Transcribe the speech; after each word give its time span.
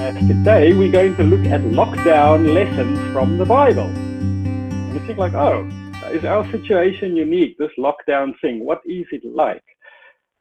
Uh, 0.00 0.12
today 0.26 0.72
we're 0.72 0.90
going 0.90 1.16
to 1.16 1.22
look 1.22 1.44
at 1.46 1.60
lockdown 1.62 2.52
lessons 2.54 2.98
from 3.12 3.38
the 3.38 3.44
Bible. 3.44 3.86
And 3.86 4.94
you 4.94 5.00
think 5.06 5.18
like, 5.18 5.34
oh, 5.34 5.68
is 6.12 6.24
our 6.24 6.44
situation 6.50 7.16
unique? 7.16 7.56
This 7.58 7.70
lockdown 7.78 8.34
thing, 8.40 8.64
what 8.64 8.80
is 8.86 9.06
it 9.12 9.24
like? 9.24 9.62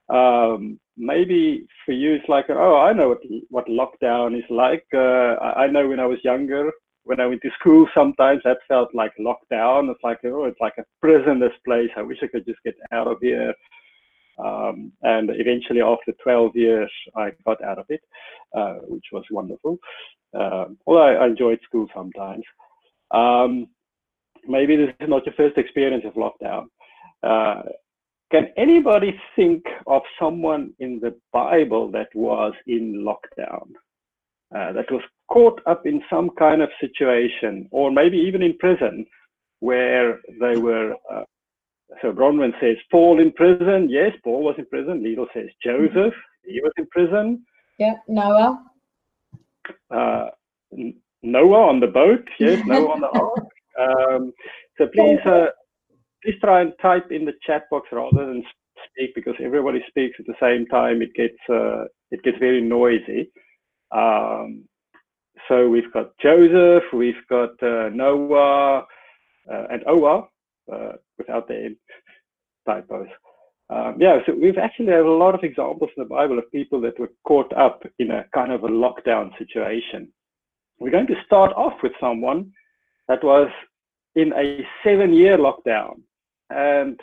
Um, 0.09 0.79
maybe 0.97 1.65
for 1.85 1.91
you 1.91 2.15
it's 2.15 2.27
like, 2.27 2.45
oh, 2.49 2.77
I 2.77 2.93
know 2.93 3.09
what 3.09 3.19
what 3.49 3.67
lockdown 3.67 4.37
is 4.37 4.45
like. 4.49 4.85
Uh, 4.93 5.35
I, 5.41 5.63
I 5.63 5.67
know 5.67 5.87
when 5.87 5.99
I 5.99 6.05
was 6.05 6.19
younger, 6.23 6.71
when 7.03 7.19
I 7.19 7.27
went 7.27 7.41
to 7.43 7.51
school, 7.59 7.87
sometimes 7.93 8.41
that 8.43 8.57
felt 8.67 8.93
like 8.93 9.13
lockdown. 9.19 9.89
It's 9.91 10.03
like, 10.03 10.19
oh, 10.25 10.45
it's 10.45 10.59
like 10.59 10.77
a 10.77 10.85
prison. 11.01 11.39
This 11.39 11.53
place. 11.65 11.89
I 11.95 12.01
wish 12.01 12.19
I 12.21 12.27
could 12.27 12.45
just 12.45 12.63
get 12.63 12.75
out 12.91 13.07
of 13.07 13.17
here. 13.21 13.53
Um, 14.43 14.91
and 15.01 15.29
eventually, 15.33 15.81
after 15.81 16.13
12 16.23 16.55
years, 16.55 16.91
I 17.15 17.31
got 17.45 17.63
out 17.63 17.79
of 17.79 17.85
it, 17.89 18.01
uh, 18.55 18.75
which 18.87 19.05
was 19.11 19.23
wonderful. 19.31 19.77
Um, 20.33 20.77
although 20.85 21.01
I, 21.01 21.13
I 21.13 21.27
enjoyed 21.27 21.59
school 21.63 21.87
sometimes. 21.93 22.43
Um, 23.11 23.67
maybe 24.47 24.75
this 24.75 24.93
is 24.99 25.09
not 25.09 25.25
your 25.25 25.35
first 25.35 25.57
experience 25.57 26.05
of 26.05 26.13
lockdown. 26.13 26.67
Uh, 27.23 27.63
can 28.31 28.49
anybody 28.57 29.19
think 29.35 29.63
of 29.87 30.03
someone 30.19 30.73
in 30.79 30.99
the 30.99 31.15
Bible 31.33 31.89
that 31.91 32.09
was 32.13 32.53
in 32.67 33.03
lockdown, 33.03 33.69
uh, 34.55 34.71
that 34.73 34.91
was 34.91 35.01
caught 35.27 35.59
up 35.65 35.85
in 35.85 36.01
some 36.09 36.29
kind 36.37 36.61
of 36.61 36.69
situation, 36.79 37.67
or 37.71 37.91
maybe 37.91 38.17
even 38.17 38.43
in 38.43 38.57
prison, 38.57 39.05
where 39.61 40.19
they 40.39 40.57
were 40.57 40.95
uh, 41.11 41.23
so 42.01 42.11
Bronwyn 42.11 42.53
says 42.59 42.77
Paul 42.91 43.19
in 43.19 43.31
prison. 43.31 43.89
Yes, 43.89 44.11
Paul 44.23 44.43
was 44.43 44.55
in 44.57 44.65
prison. 44.67 45.03
Lidl 45.03 45.27
says 45.33 45.49
Joseph, 45.63 46.13
he 46.45 46.61
was 46.61 46.71
in 46.77 46.87
prison. 46.87 47.43
Yeah, 47.77 47.95
Noah. 48.07 48.63
Uh, 49.89 50.27
Noah 51.23 51.67
on 51.67 51.79
the 51.79 51.87
boat. 51.87 52.27
Yes, 52.39 52.61
Noah 52.67 52.91
on 52.91 53.01
the 53.01 53.07
ark. 53.07 53.47
Um, 53.79 54.33
so 54.77 54.87
please, 54.93 55.19
uh, 55.25 55.47
please 56.23 56.35
try 56.41 56.61
and 56.61 56.73
type 56.81 57.11
in 57.11 57.25
the 57.25 57.33
chat 57.45 57.63
box 57.71 57.87
rather 57.91 58.25
than 58.25 58.43
speak 58.91 59.15
because 59.15 59.35
everybody 59.41 59.83
speaks 59.87 60.17
at 60.19 60.25
the 60.25 60.35
same 60.39 60.65
time. 60.67 61.01
It 61.01 61.13
gets 61.15 61.37
uh, 61.49 61.85
it 62.11 62.23
gets 62.23 62.37
very 62.37 62.61
noisy. 62.61 63.31
Um, 63.91 64.65
so 65.47 65.67
we've 65.67 65.91
got 65.93 66.11
Joseph, 66.21 66.83
we've 66.93 67.15
got 67.29 67.51
uh, 67.63 67.89
Noah, 67.89 68.85
uh, 69.51 69.65
and 69.71 69.83
Oah 69.87 70.27
uh, 70.71 70.93
without 71.17 71.47
the 71.47 71.75
typos. 72.67 73.07
Um, 73.69 73.97
yeah, 73.99 74.17
so 74.25 74.33
we've 74.33 74.57
actually 74.57 74.91
have 74.93 75.05
a 75.05 75.09
lot 75.09 75.35
of 75.35 75.43
examples 75.43 75.91
in 75.95 76.03
the 76.03 76.09
Bible 76.09 76.39
of 76.39 76.51
people 76.51 76.81
that 76.81 76.99
were 76.99 77.11
caught 77.23 77.55
up 77.55 77.83
in 77.99 78.09
a 78.11 78.25
kind 78.33 78.51
of 78.51 78.63
a 78.63 78.67
lockdown 78.67 79.37
situation. 79.37 80.11
We're 80.79 80.91
going 80.91 81.07
to 81.07 81.23
start 81.25 81.53
off 81.53 81.73
with 81.83 81.91
someone 81.99 82.51
that 83.07 83.23
was 83.23 83.49
in 84.15 84.33
a 84.33 84.65
seven-year 84.83 85.37
lockdown, 85.37 86.01
and 86.49 86.99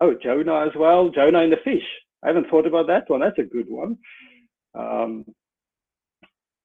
oh, 0.00 0.14
Jonah 0.22 0.66
as 0.66 0.72
well. 0.76 1.08
Jonah 1.08 1.40
in 1.40 1.50
the 1.50 1.56
fish. 1.64 1.84
I 2.22 2.28
haven't 2.28 2.50
thought 2.50 2.66
about 2.66 2.88
that 2.88 3.08
one. 3.08 3.20
That's 3.20 3.38
a 3.38 3.42
good 3.42 3.68
one. 3.68 3.96
Um, 4.74 5.24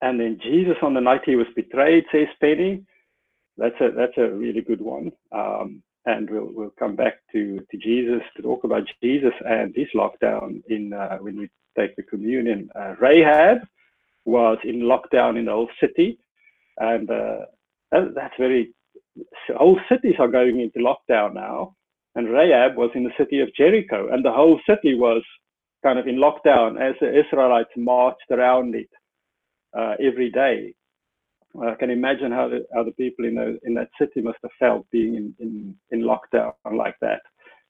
and 0.02 0.20
then 0.20 0.38
Jesus 0.42 0.76
on 0.82 0.94
the 0.94 1.00
night 1.00 1.22
he 1.24 1.36
was 1.36 1.46
betrayed, 1.56 2.04
says 2.12 2.28
Penny. 2.40 2.84
That's 3.56 3.74
a 3.80 3.90
that's 3.96 4.16
a 4.18 4.28
really 4.30 4.60
good 4.60 4.80
one. 4.80 5.10
Um, 5.32 5.82
and 6.08 6.30
we'll 6.30 6.50
we'll 6.54 6.74
come 6.78 6.96
back 6.96 7.16
to 7.32 7.60
to 7.70 7.78
Jesus 7.78 8.22
to 8.36 8.42
talk 8.42 8.64
about 8.64 8.84
Jesus 9.02 9.34
and 9.46 9.74
his 9.76 9.88
lockdown 9.94 10.62
in 10.68 10.92
uh, 10.94 11.18
when 11.18 11.38
we 11.38 11.50
take 11.78 11.96
the 11.96 12.02
communion. 12.04 12.70
Uh, 12.74 12.94
Rahab 13.00 13.58
was 14.24 14.58
in 14.64 14.80
lockdown 14.80 15.38
in 15.38 15.46
the 15.46 15.52
whole 15.52 15.70
city, 15.80 16.18
and 16.78 17.10
uh, 17.10 17.40
that, 17.92 18.14
that's 18.14 18.34
very 18.38 18.74
whole 19.56 19.80
cities 19.90 20.16
are 20.18 20.28
going 20.28 20.60
into 20.60 20.80
lockdown 20.80 21.34
now. 21.34 21.74
And 22.16 22.30
Rahab 22.30 22.76
was 22.76 22.90
in 22.94 23.04
the 23.04 23.12
city 23.18 23.40
of 23.40 23.54
Jericho, 23.54 24.08
and 24.12 24.24
the 24.24 24.32
whole 24.32 24.60
city 24.68 24.94
was 24.94 25.22
kind 25.84 25.98
of 25.98 26.06
in 26.08 26.16
lockdown 26.16 26.80
as 26.80 26.96
the 27.00 27.10
Israelites 27.18 27.70
marched 27.76 28.30
around 28.30 28.74
it 28.74 28.90
uh, 29.78 29.94
every 30.00 30.30
day. 30.30 30.74
I 31.62 31.74
can 31.74 31.90
imagine 31.90 32.30
how 32.30 32.48
the, 32.48 32.66
how 32.74 32.84
the 32.84 32.92
people 32.92 33.24
in, 33.24 33.34
those, 33.34 33.58
in 33.64 33.74
that 33.74 33.88
city 33.98 34.20
must 34.20 34.38
have 34.42 34.50
felt 34.58 34.86
being 34.90 35.14
in, 35.16 35.34
in, 35.38 35.74
in 35.90 36.02
lockdown 36.02 36.52
like 36.72 36.96
that, 37.00 37.22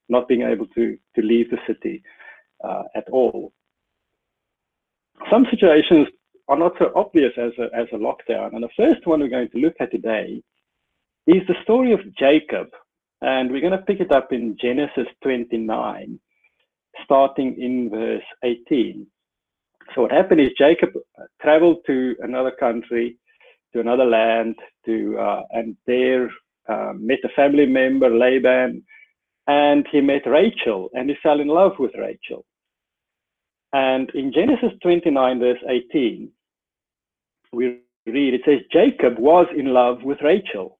not 0.09 0.27
being 0.27 0.41
able 0.41 0.67
to, 0.67 0.97
to 1.15 1.21
leave 1.21 1.49
the 1.49 1.57
city 1.65 2.03
uh, 2.63 2.83
at 2.95 3.07
all. 3.09 3.53
Some 5.31 5.45
situations 5.49 6.07
are 6.47 6.57
not 6.57 6.73
so 6.79 6.91
obvious 6.95 7.31
as 7.37 7.51
a, 7.57 7.69
as 7.75 7.87
a 7.93 7.97
lockdown. 7.97 8.53
And 8.53 8.63
the 8.63 8.69
first 8.75 9.05
one 9.05 9.21
we're 9.21 9.29
going 9.29 9.49
to 9.49 9.59
look 9.59 9.75
at 9.79 9.91
today 9.91 10.41
is 11.27 11.41
the 11.47 11.55
story 11.63 11.93
of 11.93 11.99
Jacob. 12.15 12.67
And 13.21 13.51
we're 13.51 13.61
going 13.61 13.77
to 13.77 13.85
pick 13.85 13.99
it 13.99 14.11
up 14.11 14.31
in 14.31 14.57
Genesis 14.61 15.07
29, 15.23 16.19
starting 17.03 17.61
in 17.61 17.89
verse 17.89 18.23
18. 18.43 19.05
So 19.93 20.01
what 20.01 20.11
happened 20.11 20.41
is 20.41 20.49
Jacob 20.57 20.91
traveled 21.41 21.79
to 21.87 22.15
another 22.21 22.51
country 22.51 23.17
to 23.73 23.79
another 23.79 24.05
land 24.05 24.55
to 24.85 25.17
uh, 25.19 25.43
and 25.51 25.75
there 25.85 26.29
uh, 26.67 26.93
met 26.95 27.19
a 27.23 27.29
family 27.29 27.65
member 27.65 28.09
Laban 28.09 28.83
and 29.47 29.87
he 29.91 30.01
met 30.01 30.25
Rachel 30.25 30.89
and 30.93 31.09
he 31.09 31.15
fell 31.21 31.39
in 31.39 31.47
love 31.47 31.73
with 31.79 31.91
Rachel. 31.95 32.45
And 33.73 34.09
in 34.11 34.31
Genesis 34.31 34.71
29 34.81 35.39
verse 35.39 35.59
18 35.67 36.31
we 37.51 37.79
read 38.05 38.33
it 38.33 38.41
says 38.45 38.59
Jacob 38.71 39.17
was 39.17 39.47
in 39.55 39.67
love 39.67 40.03
with 40.03 40.19
Rachel. 40.21 40.79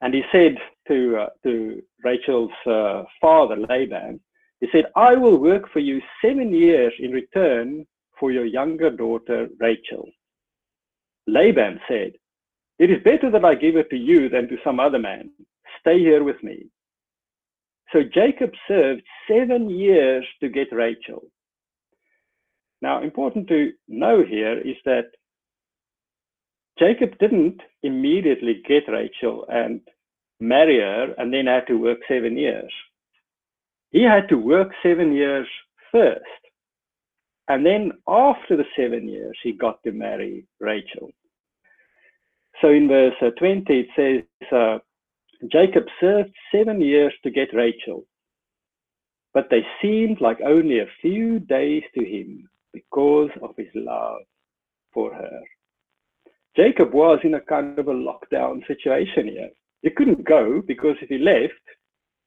And 0.00 0.12
he 0.14 0.22
said 0.32 0.56
to 0.88 1.16
uh, 1.16 1.28
to 1.44 1.82
Rachel's 2.02 2.52
uh, 2.66 3.04
father 3.20 3.56
Laban 3.56 4.20
he 4.60 4.68
said 4.72 4.86
I 4.96 5.14
will 5.14 5.38
work 5.38 5.70
for 5.72 5.80
you 5.80 6.00
7 6.22 6.54
years 6.54 6.92
in 6.98 7.10
return 7.10 7.86
for 8.18 8.30
your 8.32 8.44
younger 8.44 8.90
daughter 8.90 9.48
Rachel 9.58 10.08
Laban 11.26 11.80
said, 11.88 12.12
It 12.78 12.90
is 12.90 13.02
better 13.02 13.30
that 13.30 13.44
I 13.44 13.54
give 13.54 13.76
it 13.76 13.90
to 13.90 13.96
you 13.96 14.28
than 14.28 14.48
to 14.48 14.56
some 14.64 14.80
other 14.80 14.98
man. 14.98 15.30
Stay 15.80 15.98
here 15.98 16.24
with 16.24 16.42
me. 16.42 16.66
So 17.92 18.00
Jacob 18.02 18.50
served 18.66 19.02
seven 19.28 19.70
years 19.70 20.24
to 20.40 20.48
get 20.48 20.72
Rachel. 20.72 21.24
Now, 22.82 23.02
important 23.02 23.48
to 23.48 23.72
know 23.88 24.24
here 24.24 24.58
is 24.58 24.76
that 24.84 25.06
Jacob 26.78 27.16
didn't 27.18 27.60
immediately 27.82 28.62
get 28.66 28.88
Rachel 28.88 29.46
and 29.48 29.80
marry 30.40 30.80
her 30.80 31.14
and 31.16 31.32
then 31.32 31.46
had 31.46 31.66
to 31.68 31.78
work 31.78 32.00
seven 32.08 32.36
years. 32.36 32.72
He 33.90 34.02
had 34.02 34.28
to 34.28 34.36
work 34.36 34.72
seven 34.82 35.12
years 35.12 35.46
first. 35.92 36.43
And 37.48 37.64
then 37.64 37.92
after 38.08 38.56
the 38.56 38.64
seven 38.76 39.08
years, 39.08 39.36
he 39.42 39.52
got 39.52 39.82
to 39.82 39.92
marry 39.92 40.46
Rachel. 40.60 41.10
So 42.62 42.70
in 42.70 42.88
verse 42.88 43.14
uh, 43.20 43.30
20, 43.38 43.64
it 43.68 43.88
says, 43.96 44.48
uh, 44.50 44.78
Jacob 45.52 45.84
served 46.00 46.30
seven 46.54 46.80
years 46.80 47.12
to 47.22 47.30
get 47.30 47.52
Rachel, 47.52 48.04
but 49.34 49.48
they 49.50 49.66
seemed 49.82 50.20
like 50.20 50.38
only 50.40 50.78
a 50.78 50.88
few 51.02 51.38
days 51.38 51.82
to 51.94 52.04
him 52.04 52.48
because 52.72 53.30
of 53.42 53.50
his 53.56 53.68
love 53.74 54.22
for 54.92 55.12
her. 55.12 55.40
Jacob 56.56 56.94
was 56.94 57.18
in 57.24 57.34
a 57.34 57.40
kind 57.40 57.78
of 57.78 57.88
a 57.88 57.92
lockdown 57.92 58.66
situation 58.66 59.28
here. 59.28 59.50
He 59.82 59.90
couldn't 59.90 60.24
go 60.24 60.62
because 60.66 60.96
if 61.02 61.08
he 61.08 61.18
left, 61.18 61.52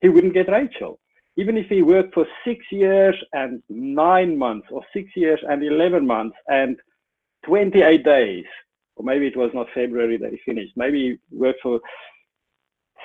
he 0.02 0.10
wouldn't 0.10 0.34
get 0.34 0.52
Rachel 0.52 1.00
even 1.38 1.56
if 1.56 1.68
he 1.68 1.84
worked 1.84 2.16
for 2.16 2.26
six 2.44 2.66
years 2.72 3.16
and 3.34 3.62
nine 3.70 4.38
months, 4.38 4.68
or 4.72 4.82
six 4.92 5.12
years 5.16 5.40
and 5.48 5.64
11 5.64 6.06
months 6.06 6.36
and 6.48 6.78
28 7.46 8.04
days, 8.04 8.46
or 8.96 9.06
maybe 9.06 9.28
it 9.28 9.38
was 9.38 9.52
not 9.54 9.68
February 9.74 10.18
that 10.18 10.32
he 10.32 10.40
finished, 10.44 10.74
maybe 10.76 11.20
he 11.32 11.38
worked 11.38 11.62
for 11.62 11.80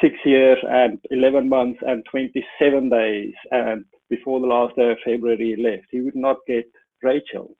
six 0.00 0.14
years 0.25 0.58
and 0.67 0.99
11 1.11 1.46
months 1.46 1.79
and 1.87 2.05
27 2.11 2.88
days, 2.88 3.34
and 3.50 3.84
before 4.08 4.40
the 4.40 4.46
last 4.46 4.75
day 4.76 4.90
of 4.90 4.99
February 5.05 5.55
he 5.55 5.62
left, 5.62 5.85
he 5.90 6.00
would 6.00 6.17
not 6.17 6.38
get 6.46 6.64
Rachel. 7.02 7.55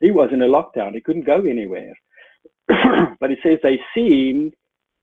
He 0.00 0.10
was 0.10 0.28
in 0.30 0.42
a 0.42 0.46
lockdown, 0.46 0.92
he 0.92 1.00
couldn't 1.00 1.26
go 1.26 1.40
anywhere. 1.40 1.94
but 2.68 3.30
it 3.30 3.38
says 3.42 3.58
they 3.62 3.80
seemed 3.94 4.54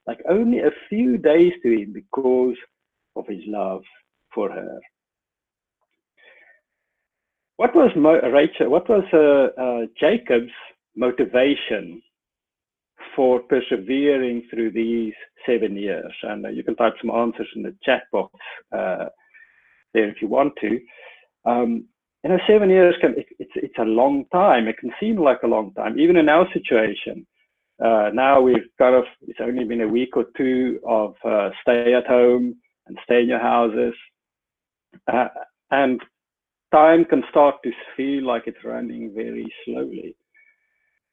like 0.06 0.20
only 0.30 0.60
a 0.60 0.72
few 0.88 1.18
days 1.18 1.54
to 1.64 1.72
him 1.72 1.94
because 1.94 2.58
of 3.16 3.26
his 3.28 3.42
love 3.48 3.82
for 4.34 4.52
her. 4.52 4.80
What 7.58 7.76
was 7.76 7.92
Mo- 7.96 8.20
Rachel? 8.32 8.70
What 8.70 8.90
was 8.90 9.04
uh, 9.14 9.62
uh, 9.62 9.86
Jacob's 10.00 10.52
motivation 10.96 12.02
for 13.16 13.42
persevering 13.42 14.48
through 14.50 14.72
these 14.72 15.14
seven 15.46 15.76
years? 15.76 16.14
And 16.24 16.46
uh, 16.46 16.50
you 16.50 16.64
can 16.64 16.76
type 16.76 16.94
some 17.02 17.12
answers 17.12 17.48
in 17.56 17.64
the 17.64 17.76
chat 17.84 18.04
box 18.12 18.34
uh, 18.72 19.06
there 19.94 20.10
if 20.10 20.22
you 20.22 20.28
want 20.28 20.54
to. 20.62 20.80
Um, 21.46 21.86
you 22.24 22.30
know, 22.30 22.40
seven 22.48 22.70
years 22.70 22.96
can 23.02 23.12
it, 23.18 23.28
it's 23.38 23.52
it's 23.56 23.78
a 23.80 23.84
long 23.84 24.26
time. 24.32 24.68
It 24.68 24.78
can 24.78 24.92
seem 25.00 25.18
like 25.18 25.44
a 25.44 25.48
long 25.48 25.74
time, 25.74 26.00
even 26.00 26.16
in 26.18 26.30
our 26.30 26.48
situation. 26.54 27.28
Uh, 27.84 28.10
now 28.14 28.40
we've 28.40 28.70
kind 28.78 28.96
of, 28.96 29.04
it's 29.28 29.40
only 29.42 29.66
been 29.66 29.82
a 29.82 29.88
week 29.88 30.16
or 30.16 30.26
two 30.38 30.80
of 30.88 31.16
uh, 31.26 31.50
stay 31.62 31.94
at 31.94 32.08
home 32.08 32.56
and 32.88 32.98
stay 33.04 33.22
in 33.22 33.28
your 33.30 33.40
houses. 33.40 33.94
Uh, 35.12 35.28
and 35.72 36.02
time 36.72 37.06
can 37.06 37.24
start 37.30 37.56
to 37.64 37.72
feel 37.96 38.26
like 38.26 38.44
it's 38.46 38.64
running 38.64 39.14
very 39.14 39.52
slowly. 39.66 40.16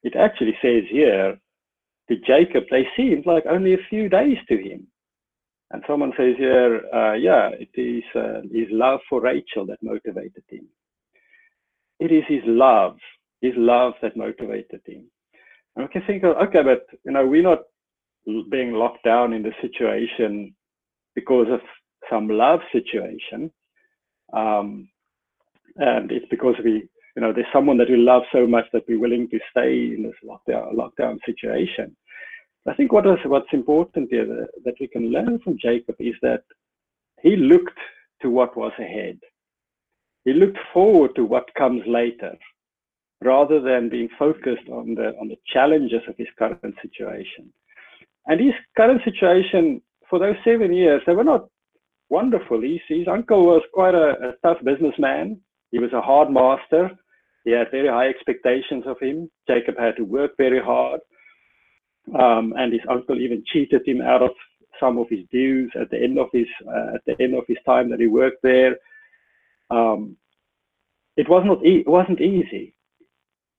It 0.03 0.15
actually 0.15 0.57
says 0.61 0.83
here 0.89 1.37
to 2.09 2.15
Jacob, 2.27 2.63
they 2.71 2.87
seemed 2.97 3.25
like 3.25 3.45
only 3.45 3.73
a 3.73 3.87
few 3.89 4.09
days 4.09 4.37
to 4.49 4.57
him. 4.57 4.87
And 5.71 5.83
someone 5.87 6.11
says 6.17 6.35
here, 6.37 6.81
uh, 6.93 7.13
yeah, 7.13 7.49
it 7.53 7.69
is 7.79 8.03
uh, 8.15 8.41
his 8.51 8.67
love 8.71 8.99
for 9.09 9.21
Rachel 9.21 9.65
that 9.67 9.81
motivated 9.81 10.43
him. 10.49 10.67
It 11.99 12.11
is 12.11 12.23
his 12.27 12.41
love, 12.45 12.97
his 13.41 13.53
love 13.55 13.93
that 14.01 14.17
motivated 14.17 14.81
him. 14.85 15.05
And 15.75 15.85
we 15.85 15.91
can 15.93 16.01
think, 16.05 16.23
of, 16.23 16.35
okay, 16.37 16.63
but 16.63 16.87
you 17.05 17.11
know, 17.11 17.25
we're 17.25 17.43
not 17.43 17.59
being 18.49 18.73
locked 18.73 19.03
down 19.05 19.31
in 19.31 19.43
the 19.43 19.53
situation 19.61 20.53
because 21.15 21.47
of 21.49 21.61
some 22.09 22.27
love 22.27 22.59
situation. 22.73 23.51
Um, 24.33 24.89
and 25.77 26.11
it's 26.11 26.25
because 26.29 26.55
we, 26.63 26.87
you 27.15 27.21
know, 27.21 27.33
there's 27.33 27.47
someone 27.53 27.77
that 27.77 27.89
we 27.89 27.97
love 27.97 28.23
so 28.31 28.45
much 28.47 28.65
that 28.73 28.83
we're 28.87 28.99
willing 28.99 29.29
to 29.29 29.39
stay 29.49 29.93
in 29.95 30.03
this 30.03 30.13
lockdown, 30.23 30.73
lockdown 30.75 31.17
situation. 31.25 31.95
I 32.67 32.73
think 32.75 32.91
what 32.91 33.07
is 33.07 33.17
what's 33.25 33.53
important 33.53 34.09
here 34.11 34.25
that, 34.25 34.49
that 34.65 34.75
we 34.79 34.87
can 34.87 35.11
learn 35.11 35.39
from 35.39 35.57
Jacob 35.59 35.95
is 35.99 36.13
that 36.21 36.43
he 37.21 37.35
looked 37.35 37.79
to 38.21 38.29
what 38.29 38.55
was 38.55 38.73
ahead. 38.77 39.19
He 40.25 40.33
looked 40.33 40.59
forward 40.71 41.15
to 41.15 41.25
what 41.25 41.53
comes 41.57 41.81
later, 41.87 42.33
rather 43.23 43.59
than 43.59 43.89
being 43.89 44.09
focused 44.19 44.67
on 44.69 44.93
the 44.93 45.13
on 45.19 45.27
the 45.27 45.37
challenges 45.51 46.01
of 46.07 46.15
his 46.17 46.27
current 46.37 46.75
situation. 46.81 47.51
And 48.27 48.39
his 48.39 48.53
current 48.77 49.01
situation 49.03 49.81
for 50.07 50.19
those 50.19 50.35
seven 50.43 50.73
years, 50.73 51.01
they 51.07 51.15
were 51.15 51.23
not 51.23 51.47
wonderful. 52.11 52.61
His, 52.61 52.81
his 52.87 53.07
uncle 53.07 53.45
was 53.45 53.63
quite 53.73 53.95
a, 53.95 54.09
a 54.29 54.33
tough 54.43 54.63
businessman. 54.63 55.39
He 55.71 55.79
was 55.79 55.93
a 55.93 56.01
hard 56.01 56.29
master. 56.29 56.91
He 57.45 57.51
had 57.51 57.71
very 57.71 57.87
high 57.87 58.09
expectations 58.09 58.83
of 58.85 58.99
him. 58.99 59.31
Jacob 59.47 59.75
had 59.79 59.95
to 59.95 60.03
work 60.03 60.31
very 60.37 60.61
hard. 60.61 60.99
Um, 62.19 62.53
and 62.57 62.73
his 62.73 62.81
uncle 62.89 63.19
even 63.19 63.43
cheated 63.51 63.87
him 63.87 64.01
out 64.01 64.21
of 64.21 64.31
some 64.79 64.97
of 64.97 65.07
his 65.09 65.25
dues 65.31 65.71
at 65.79 65.89
the 65.89 66.01
end 66.01 66.17
of 66.19 66.27
his 66.33 66.47
uh, 66.67 66.95
at 66.95 67.01
the 67.05 67.15
end 67.23 67.35
of 67.35 67.45
his 67.47 67.57
time 67.65 67.89
that 67.89 67.99
he 67.99 68.07
worked 68.07 68.41
there. 68.43 68.75
Um, 69.69 70.17
it 71.15 71.29
was 71.29 71.43
not 71.45 71.63
e- 71.65 71.83
it 71.85 71.87
wasn't 71.87 72.19
easy, 72.19 72.73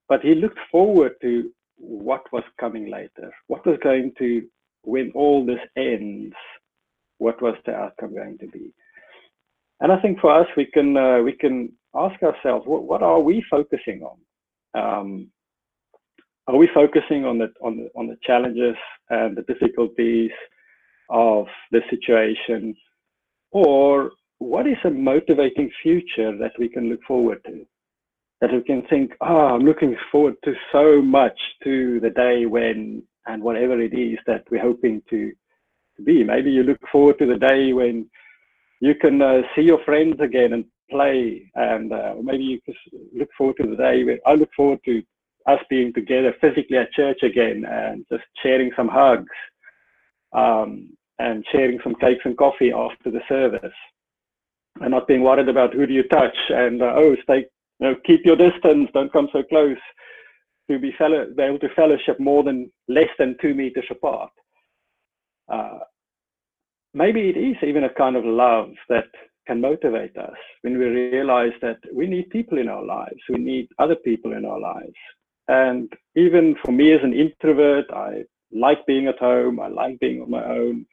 but 0.09 0.21
he 0.23 0.35
looked 0.35 0.59
forward 0.71 1.15
to 1.23 1.51
what 1.77 2.31
was 2.33 2.45
coming 2.59 2.91
later. 2.91 3.33
What 3.47 3.65
was 3.65 3.79
going 3.83 4.13
to 4.19 4.47
when 4.83 5.13
all 5.15 5.47
this 5.47 5.61
ends? 5.77 6.35
What 7.23 7.41
was 7.41 7.57
the 7.65 7.73
outcome 7.73 8.15
going 8.15 8.39
to 8.39 8.49
be? 8.49 8.73
And 9.81 9.93
I 9.93 10.01
think 10.01 10.21
for 10.21 10.33
us, 10.41 10.47
we 10.57 10.67
can 10.67 10.97
uh, 10.97 11.21
we 11.23 11.33
can 11.33 11.73
ask 11.95 12.21
ourselves, 12.23 12.67
what, 12.67 12.85
what 12.85 13.03
are 13.03 13.21
we 13.21 13.45
focusing 13.51 14.03
on? 14.03 14.19
Um, 14.83 15.29
are 16.49 16.57
we 16.57 16.69
focusing 16.75 17.25
on 17.25 17.39
the 17.39 17.49
on 17.67 17.77
the 17.79 17.89
on 17.95 18.07
the 18.09 18.19
challenges 18.23 18.77
and 19.11 19.37
the 19.37 19.43
difficulties 19.43 20.33
of 21.11 21.47
the 21.71 21.83
situation 21.91 22.75
or 23.53 24.13
what 24.39 24.67
is 24.67 24.79
a 24.85 24.91
motivating 24.91 25.71
future 25.83 26.37
that 26.37 26.53
we 26.59 26.69
can 26.69 26.89
look 26.89 27.03
forward 27.07 27.41
to 27.45 27.65
that 28.41 28.53
we 28.53 28.63
can 28.63 28.83
think 28.91 29.13
oh 29.21 29.47
i'm 29.53 29.65
looking 29.71 29.95
forward 30.11 30.35
to 30.45 30.55
so 30.73 31.03
much 31.03 31.39
to 31.63 32.01
the 32.01 32.11
day 32.11 32.47
when 32.47 33.03
and 33.27 33.43
whatever 33.43 33.81
it 33.81 33.95
is 33.95 34.19
that 34.27 34.45
we're 34.51 34.63
hoping 34.63 35.03
to, 35.11 35.33
to 36.05 36.13
be. 36.13 36.25
Maybe 36.25 36.51
you 36.51 36.63
look 36.63 36.81
forward 36.91 37.19
to 37.19 37.27
the 37.27 37.37
day 37.37 37.73
when 37.73 38.09
you 38.81 38.95
can 38.95 39.21
uh, 39.23 39.43
see 39.55 39.63
your 39.63 39.83
friends 39.85 40.21
again 40.21 40.53
and 40.53 40.65
play 40.91 41.51
and 41.55 41.93
uh, 41.93 42.15
maybe 42.23 42.45
you 42.45 42.61
just 42.67 42.79
look 43.15 43.29
forward 43.39 43.57
to 43.57 43.67
the 43.67 43.77
day 43.77 44.05
when 44.05 44.19
i 44.27 44.35
look 44.35 44.51
forward 44.55 44.79
to 44.85 45.03
us 45.47 45.59
being 45.71 45.91
together 45.91 46.35
physically 46.39 46.77
at 46.77 46.93
church 46.93 47.23
again 47.23 47.65
and 47.65 48.05
just 48.13 48.25
sharing 48.43 48.71
some 48.77 48.89
hugs 48.89 49.33
um, 50.35 50.91
and 51.19 51.47
sharing 51.51 51.79
some 51.83 51.95
cakes 51.95 52.21
and 52.27 52.37
coffee 52.37 52.73
after 52.73 53.11
the 53.11 53.23
service 53.27 53.73
and 54.83 54.91
not 54.91 55.09
being 55.09 55.23
worried 55.23 55.49
about 55.49 55.73
who 55.73 55.87
do 55.87 55.95
you 55.95 56.03
touch 56.09 56.37
and 56.51 56.83
uh, 56.83 56.93
oh 56.95 57.17
stay 57.23 57.47
you 57.83 57.89
know 57.89 57.97
keep 58.05 58.25
your 58.25 58.37
distance. 58.37 58.89
Don't 58.95 59.13
come 59.13 59.29
so 59.33 59.43
close 59.43 59.79
to 60.71 60.79
be, 60.79 60.93
fellow, 60.97 61.27
be 61.37 61.43
able 61.43 61.59
to 61.59 61.75
fellowship 61.75 62.19
more 62.21 62.43
than 62.45 62.71
less 62.89 63.09
than 63.19 63.37
two 63.41 63.55
meters 63.55 63.85
apart. 63.91 64.31
Uh, 65.53 65.81
maybe 66.95 67.29
it 67.29 67.37
is 67.37 67.57
even 67.63 67.85
a 67.85 67.95
kind 67.95 68.17
of 68.17 68.25
love 68.25 68.71
that 68.89 69.09
can 69.47 69.61
motivate 69.61 70.17
us 70.17 70.37
when 70.63 70.79
we 70.79 70.85
realize 70.85 71.53
that 71.61 71.79
we 71.93 72.07
need 72.07 72.31
people 72.31 72.59
in 72.59 72.69
our 72.69 72.85
lives 72.85 73.21
we 73.29 73.39
need 73.39 73.69
other 73.79 73.97
people 73.97 74.33
in 74.33 74.45
our 74.45 74.61
lives 74.61 74.95
and 75.49 75.93
even 76.15 76.57
for 76.65 76.73
me 76.73 76.93
as 76.93 77.01
an 77.03 77.13
introvert, 77.13 77.87
I 77.93 78.25
like 78.53 78.87
being 78.87 79.07
at 79.09 79.19
home. 79.19 79.61
I 79.61 79.69
like 79.69 79.99
being 80.01 80.23
on 80.23 80.31
my 80.31 80.45
own. 80.45 80.87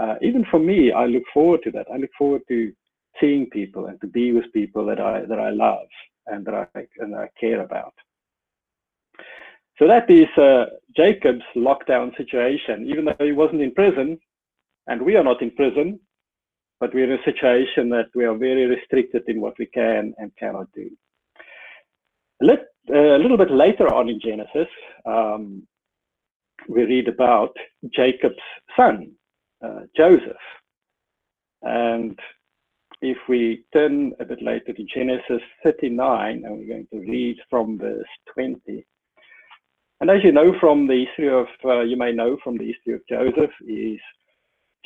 Uh, 0.00 0.14
even 0.22 0.44
for 0.50 0.58
me, 0.58 0.92
I 0.92 1.06
look 1.06 1.24
forward 1.32 1.60
to 1.64 1.70
that. 1.72 1.86
I 1.92 1.96
look 1.96 2.10
forward 2.16 2.42
to 2.48 2.72
seeing 3.20 3.48
people 3.50 3.86
and 3.86 4.00
to 4.00 4.06
be 4.06 4.32
with 4.32 4.52
people 4.52 4.84
that 4.86 5.00
I 5.00 5.24
that 5.26 5.38
I 5.38 5.50
love 5.50 5.86
and 6.26 6.44
that 6.46 6.54
I 6.54 6.66
and 6.98 7.12
that 7.12 7.20
I 7.20 7.28
care 7.38 7.62
about. 7.62 7.94
So 9.78 9.88
that 9.88 10.08
is 10.08 10.28
uh, 10.38 10.66
Jacob's 10.96 11.44
lockdown 11.56 12.16
situation. 12.16 12.86
Even 12.88 13.04
though 13.04 13.24
he 13.24 13.32
wasn't 13.32 13.62
in 13.62 13.72
prison, 13.72 14.18
and 14.86 15.02
we 15.02 15.16
are 15.16 15.24
not 15.24 15.42
in 15.42 15.50
prison, 15.50 16.00
but 16.80 16.92
we're 16.94 17.12
in 17.12 17.18
a 17.18 17.24
situation 17.24 17.88
that 17.90 18.08
we 18.14 18.24
are 18.24 18.36
very 18.36 18.66
restricted 18.66 19.22
in 19.28 19.40
what 19.40 19.58
we 19.58 19.66
can 19.66 20.14
and 20.18 20.36
cannot 20.36 20.66
do. 20.74 20.90
Let 22.40 22.66
a 22.90 23.18
little 23.18 23.38
bit 23.38 23.50
later 23.50 23.92
on 23.92 24.08
in 24.08 24.20
Genesis, 24.20 24.68
um, 25.06 25.66
we 26.68 26.84
read 26.84 27.08
about 27.08 27.56
Jacob's 27.94 28.36
son, 28.76 29.12
uh, 29.64 29.80
Joseph. 29.96 30.36
And 31.62 32.18
if 33.00 33.16
we 33.28 33.64
turn 33.72 34.12
a 34.20 34.24
bit 34.24 34.42
later 34.42 34.72
to 34.72 34.84
Genesis 34.84 35.42
39, 35.62 36.44
and 36.44 36.58
we're 36.58 36.68
going 36.68 36.88
to 36.92 37.00
read 37.00 37.36
from 37.48 37.78
verse 37.78 38.04
20. 38.34 38.84
And 40.00 40.10
as 40.10 40.22
you 40.22 40.32
know 40.32 40.54
from 40.60 40.86
the 40.86 41.06
history 41.06 41.28
of, 41.28 41.46
uh, 41.64 41.80
you 41.80 41.96
may 41.96 42.12
know 42.12 42.36
from 42.42 42.58
the 42.58 42.66
history 42.66 42.94
of 42.94 43.00
Joseph, 43.08 43.50
is 43.66 44.00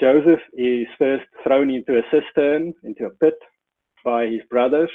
Joseph 0.00 0.40
is 0.54 0.86
first 0.98 1.24
thrown 1.42 1.70
into 1.70 1.98
a 1.98 2.02
cistern, 2.10 2.72
into 2.84 3.06
a 3.06 3.10
pit 3.10 3.38
by 4.04 4.26
his 4.26 4.42
brothers. 4.50 4.90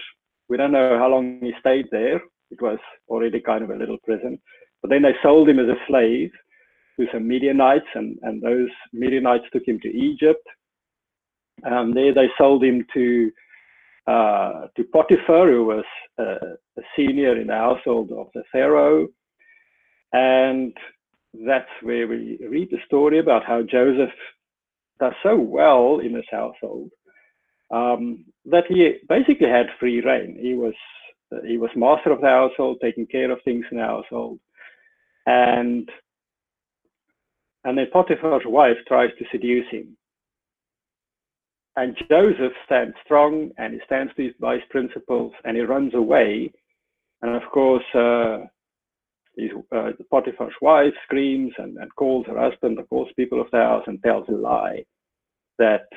We 0.50 0.58
don't 0.58 0.72
know 0.72 0.98
how 0.98 1.10
long 1.10 1.40
he 1.42 1.54
stayed 1.60 1.88
there, 1.92 2.22
it 2.52 2.62
was 2.62 2.80
already 3.10 3.42
kind 3.42 3.64
of 3.64 3.72
a 3.72 3.76
little 3.76 3.98
prison. 4.04 4.40
But 4.82 4.92
then 4.92 5.02
they 5.02 5.16
sold 5.22 5.50
him 5.50 5.60
as 5.60 5.68
a 5.68 5.80
slave 5.88 6.32
to 7.00 7.08
some 7.12 7.28
Midianites, 7.28 7.88
and, 7.96 8.18
and 8.22 8.42
those 8.42 8.70
Midianites 8.94 9.46
took 9.52 9.68
him 9.68 9.80
to 9.82 9.90
Egypt. 9.90 10.46
And 11.64 11.96
there 11.96 12.14
they 12.14 12.30
sold 12.38 12.64
him 12.64 12.86
to 12.94 13.32
uh, 14.06 14.68
to 14.76 14.84
Potiphar, 14.92 15.50
who 15.50 15.66
was 15.66 15.86
a 16.20 16.58
senior 16.96 17.40
in 17.40 17.48
the 17.48 17.56
household 17.56 18.12
of 18.12 18.28
the 18.34 18.44
Pharaoh. 18.52 19.08
And 20.12 20.76
that's 21.34 21.70
where 21.82 22.06
we 22.08 22.38
read 22.48 22.70
the 22.70 22.80
story 22.86 23.20
about 23.20 23.46
how 23.46 23.62
Joseph 23.62 24.14
does 25.00 25.14
so 25.24 25.36
well 25.38 26.00
in 26.00 26.14
his 26.14 26.26
household 26.32 26.92
um, 27.74 28.26
that 28.46 28.66
he 28.68 28.98
basically 29.10 29.50
had 29.50 29.68
free 29.80 30.02
reign. 30.02 30.38
He 30.40 30.54
was 30.54 30.74
he 31.46 31.58
was 31.58 31.72
master 31.76 32.12
of 32.12 32.22
the 32.22 32.28
household, 32.28 32.78
taking 32.82 33.08
care 33.08 33.32
of 33.32 33.40
things 33.44 33.66
in 33.72 33.78
the 33.78 33.84
household. 33.84 34.40
And 35.26 35.90
and 37.64 37.78
then 37.78 37.88
Potiphar's 37.92 38.46
wife 38.46 38.78
tries 38.88 39.10
to 39.18 39.26
seduce 39.32 39.70
him. 39.72 39.98
And 41.76 41.98
Joseph 42.10 42.54
stands 42.66 42.96
strong 43.04 43.50
and 43.58 43.74
he 43.74 43.80
stands 43.86 44.12
by 44.40 44.56
his 44.56 44.64
principles 44.70 45.34
and 45.44 45.58
he 45.58 45.64
runs 45.64 45.96
away. 45.96 46.52
And 47.24 47.36
of 47.36 47.50
course, 47.52 47.86
uh, 47.96 48.40
his, 49.38 49.52
uh, 49.76 49.92
Potiphar's 50.10 50.54
wife 50.62 50.94
screams 51.06 51.54
and, 51.58 51.78
and 51.78 51.94
calls 51.96 52.26
her 52.28 52.38
husband, 52.38 52.80
calls 52.90 53.10
people 53.16 53.42
of 53.42 53.48
the 53.52 53.58
house, 53.58 53.84
and 53.88 54.02
tells 54.04 54.28
a 54.30 54.34
lie 54.34 54.84
that 55.60 55.88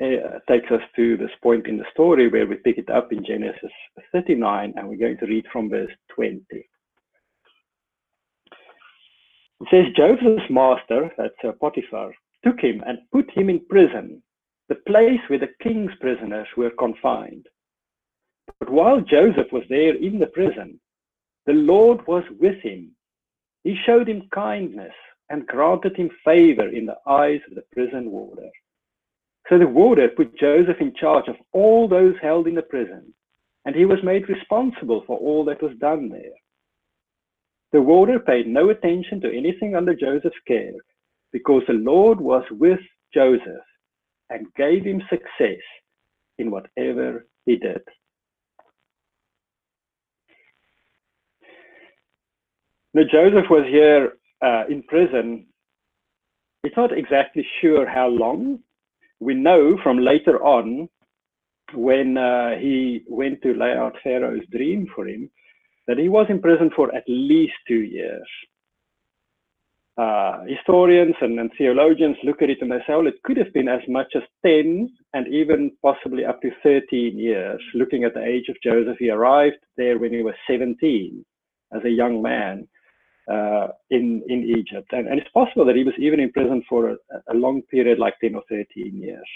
uh, 0.00 0.38
takes 0.48 0.70
us 0.70 0.82
to 0.96 1.16
this 1.16 1.30
point 1.42 1.66
in 1.66 1.76
the 1.76 1.84
story 1.92 2.28
where 2.28 2.46
we 2.46 2.56
pick 2.56 2.78
it 2.78 2.90
up 2.90 3.12
in 3.12 3.24
Genesis 3.24 3.72
39, 4.12 4.74
and 4.76 4.88
we're 4.88 4.96
going 4.96 5.18
to 5.18 5.26
read 5.26 5.44
from 5.52 5.68
verse 5.68 5.90
20. 6.14 6.44
It 9.60 9.68
says, 9.70 9.86
Joseph's 9.96 10.48
master, 10.50 11.10
that's 11.18 11.34
uh, 11.44 11.52
Potiphar, 11.60 12.12
took 12.44 12.60
him 12.60 12.82
and 12.86 12.98
put 13.12 13.28
him 13.36 13.50
in 13.50 13.66
prison, 13.68 14.22
the 14.68 14.76
place 14.76 15.20
where 15.26 15.40
the 15.40 15.50
king's 15.62 15.90
prisoners 16.00 16.46
were 16.56 16.70
confined. 16.78 17.46
But 18.60 18.70
while 18.70 19.00
Joseph 19.00 19.50
was 19.52 19.64
there 19.68 19.96
in 19.96 20.18
the 20.18 20.26
prison, 20.26 20.78
the 21.48 21.54
Lord 21.54 22.06
was 22.06 22.24
with 22.38 22.60
him. 22.60 22.90
He 23.64 23.74
showed 23.86 24.06
him 24.06 24.28
kindness 24.34 24.92
and 25.30 25.46
granted 25.46 25.96
him 25.96 26.10
favor 26.22 26.68
in 26.68 26.84
the 26.84 26.98
eyes 27.06 27.40
of 27.48 27.54
the 27.54 27.64
prison 27.72 28.10
warder. 28.10 28.50
So 29.48 29.58
the 29.58 29.66
warder 29.66 30.08
put 30.08 30.38
Joseph 30.38 30.76
in 30.78 30.92
charge 30.94 31.26
of 31.26 31.36
all 31.52 31.88
those 31.88 32.16
held 32.20 32.48
in 32.48 32.54
the 32.54 32.60
prison, 32.60 33.14
and 33.64 33.74
he 33.74 33.86
was 33.86 34.02
made 34.02 34.28
responsible 34.28 35.04
for 35.06 35.16
all 35.16 35.42
that 35.46 35.62
was 35.62 35.72
done 35.80 36.10
there. 36.10 36.36
The 37.72 37.80
warder 37.80 38.20
paid 38.20 38.46
no 38.46 38.68
attention 38.68 39.22
to 39.22 39.34
anything 39.34 39.74
under 39.74 39.94
Joseph's 39.94 40.36
care 40.46 40.76
because 41.32 41.62
the 41.66 41.72
Lord 41.72 42.20
was 42.20 42.44
with 42.50 42.80
Joseph 43.14 43.64
and 44.28 44.52
gave 44.54 44.84
him 44.84 45.02
success 45.08 45.64
in 46.36 46.50
whatever 46.50 47.26
he 47.46 47.56
did. 47.56 47.80
Now, 52.98 53.04
Joseph 53.04 53.48
was 53.48 53.64
here 53.68 54.14
uh, 54.44 54.64
in 54.68 54.82
prison. 54.82 55.46
It's 56.64 56.76
not 56.76 56.90
exactly 56.90 57.46
sure 57.60 57.88
how 57.88 58.08
long. 58.08 58.58
We 59.20 59.34
know 59.34 59.78
from 59.84 59.98
later 59.98 60.42
on 60.42 60.88
when 61.74 62.18
uh, 62.18 62.58
he 62.58 63.04
went 63.06 63.40
to 63.42 63.54
lay 63.54 63.70
out 63.70 63.94
Pharaoh's 64.02 64.44
dream 64.50 64.88
for 64.96 65.06
him 65.06 65.30
that 65.86 65.96
he 65.96 66.08
was 66.08 66.26
in 66.28 66.40
prison 66.40 66.72
for 66.74 66.92
at 66.92 67.04
least 67.06 67.52
two 67.68 67.82
years. 67.82 68.26
Uh, 69.96 70.40
historians 70.48 71.14
and, 71.20 71.38
and, 71.38 71.52
theologians 71.56 72.16
look 72.24 72.42
at 72.42 72.50
it 72.50 72.58
and 72.62 72.72
they 72.72 72.78
say, 72.78 72.94
well, 72.94 73.06
it 73.06 73.22
could 73.22 73.36
have 73.36 73.52
been 73.52 73.68
as 73.68 73.82
much 73.86 74.12
as 74.16 74.22
10 74.44 74.90
and 75.14 75.28
even 75.28 75.70
possibly 75.82 76.24
up 76.24 76.42
to 76.42 76.50
13 76.64 77.16
years. 77.16 77.60
Looking 77.74 78.02
at 78.02 78.14
the 78.14 78.24
age 78.24 78.48
of 78.48 78.56
Joseph, 78.60 78.96
he 78.98 79.08
arrived 79.08 79.58
there 79.76 80.00
when 80.00 80.12
he 80.12 80.22
was 80.24 80.34
17 80.48 81.24
as 81.72 81.84
a 81.84 81.90
young 81.90 82.20
man 82.20 82.66
uh, 83.30 83.68
in, 83.90 84.22
in 84.28 84.54
Egypt. 84.56 84.88
And, 84.92 85.06
and, 85.06 85.20
it's 85.20 85.30
possible 85.30 85.64
that 85.66 85.76
he 85.76 85.84
was 85.84 85.94
even 85.98 86.20
in 86.20 86.32
prison 86.32 86.62
for 86.68 86.90
a, 86.90 86.96
a 87.30 87.34
long 87.34 87.62
period, 87.70 87.98
like 87.98 88.14
10 88.20 88.34
or 88.34 88.42
13 88.48 88.96
years. 88.96 89.28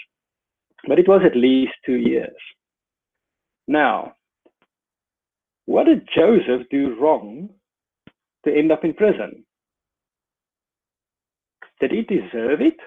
But 0.87 0.99
it 0.99 1.07
was 1.07 1.21
at 1.25 1.37
least 1.37 1.73
two 1.85 1.95
years. 1.95 2.35
Now, 3.67 4.13
what 5.65 5.85
did 5.85 6.07
Joseph 6.15 6.67
do 6.69 6.95
wrong 6.99 7.49
to 8.45 8.55
end 8.55 8.71
up 8.71 8.83
in 8.83 8.93
prison? 8.93 9.45
Did 11.79 11.91
he 11.91 12.01
deserve 12.01 12.61
it? 12.61 12.77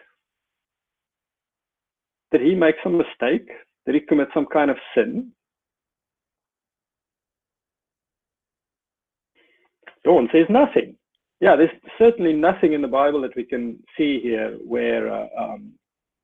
Did 2.33 2.43
he 2.43 2.55
make 2.55 2.77
some 2.83 2.99
mistake? 2.99 3.49
Did 3.87 3.95
he 3.95 4.01
commit 4.01 4.29
some 4.35 4.47
kind 4.53 4.71
of 4.71 4.77
sin? 4.95 5.33
Dawn 10.07 10.29
says 10.33 10.47
nothing. 10.49 10.97
Yeah, 11.41 11.57
there's 11.57 11.69
certainly 11.99 12.33
nothing 12.33 12.73
in 12.73 12.81
the 12.81 12.89
Bible 12.89 13.21
that 13.23 13.37
we 13.37 13.45
can 13.45 13.79
see 13.99 14.21
here 14.21 14.57
where 14.65 15.13
uh, 15.13 15.27
um, 15.39 15.73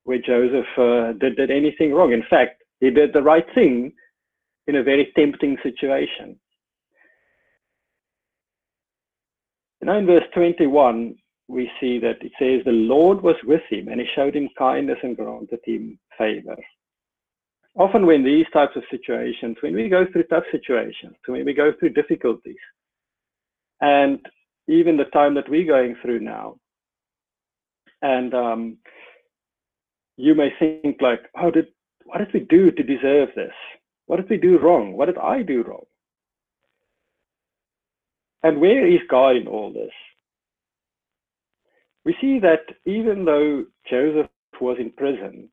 where 0.04 0.18
Joseph 0.18 0.66
uh, 0.78 1.12
did, 1.18 1.36
did 1.36 1.50
anything 1.50 1.92
wrong. 1.92 2.12
In 2.12 2.24
fact, 2.30 2.62
he 2.80 2.90
did 2.90 3.12
the 3.12 3.22
right 3.22 3.46
thing 3.54 3.92
in 4.68 4.76
a 4.76 4.82
very 4.82 5.12
tempting 5.16 5.56
situation. 5.62 6.38
Now 9.82 9.98
in 9.98 10.06
verse 10.06 10.24
21, 10.34 11.16
we 11.48 11.70
see 11.80 11.98
that 11.98 12.22
it 12.22 12.32
says, 12.38 12.64
The 12.64 12.70
Lord 12.70 13.20
was 13.20 13.36
with 13.44 13.62
him 13.68 13.88
and 13.88 14.00
he 14.00 14.06
showed 14.14 14.36
him 14.36 14.48
kindness 14.56 14.98
and 15.02 15.16
granted 15.16 15.60
him 15.64 15.98
favor. 16.16 16.56
Often, 17.76 18.06
when 18.06 18.22
these 18.22 18.46
types 18.52 18.76
of 18.76 18.82
situations, 18.90 19.56
when 19.60 19.74
we 19.74 19.88
go 19.88 20.04
through 20.12 20.24
tough 20.24 20.44
situations, 20.52 21.16
when 21.26 21.44
we 21.44 21.54
go 21.54 21.72
through 21.78 21.90
difficulties, 21.90 22.58
and 23.82 24.24
even 24.68 24.96
the 24.96 25.04
time 25.04 25.34
that 25.34 25.48
we're 25.48 25.66
going 25.66 25.96
through 26.00 26.20
now, 26.20 26.56
and 28.00 28.32
um, 28.32 28.78
you 30.16 30.34
may 30.34 30.50
think 30.58 31.02
like, 31.02 31.20
"How 31.34 31.50
did 31.50 31.66
what 32.04 32.18
did 32.18 32.32
we 32.32 32.40
do 32.40 32.70
to 32.70 32.82
deserve 32.82 33.28
this? 33.36 33.52
What 34.06 34.16
did 34.16 34.30
we 34.30 34.38
do 34.38 34.58
wrong? 34.58 34.92
What 34.94 35.06
did 35.06 35.18
I 35.18 35.42
do 35.42 35.62
wrong?" 35.64 35.84
And 38.44 38.60
where 38.60 38.86
is 38.86 39.00
God 39.08 39.36
in 39.36 39.46
all 39.46 39.72
this? 39.72 39.92
We 42.04 42.16
see 42.20 42.38
that 42.40 42.62
even 42.86 43.24
though 43.24 43.64
Joseph 43.88 44.30
was 44.60 44.78
in 44.80 44.90
prison, 44.90 45.48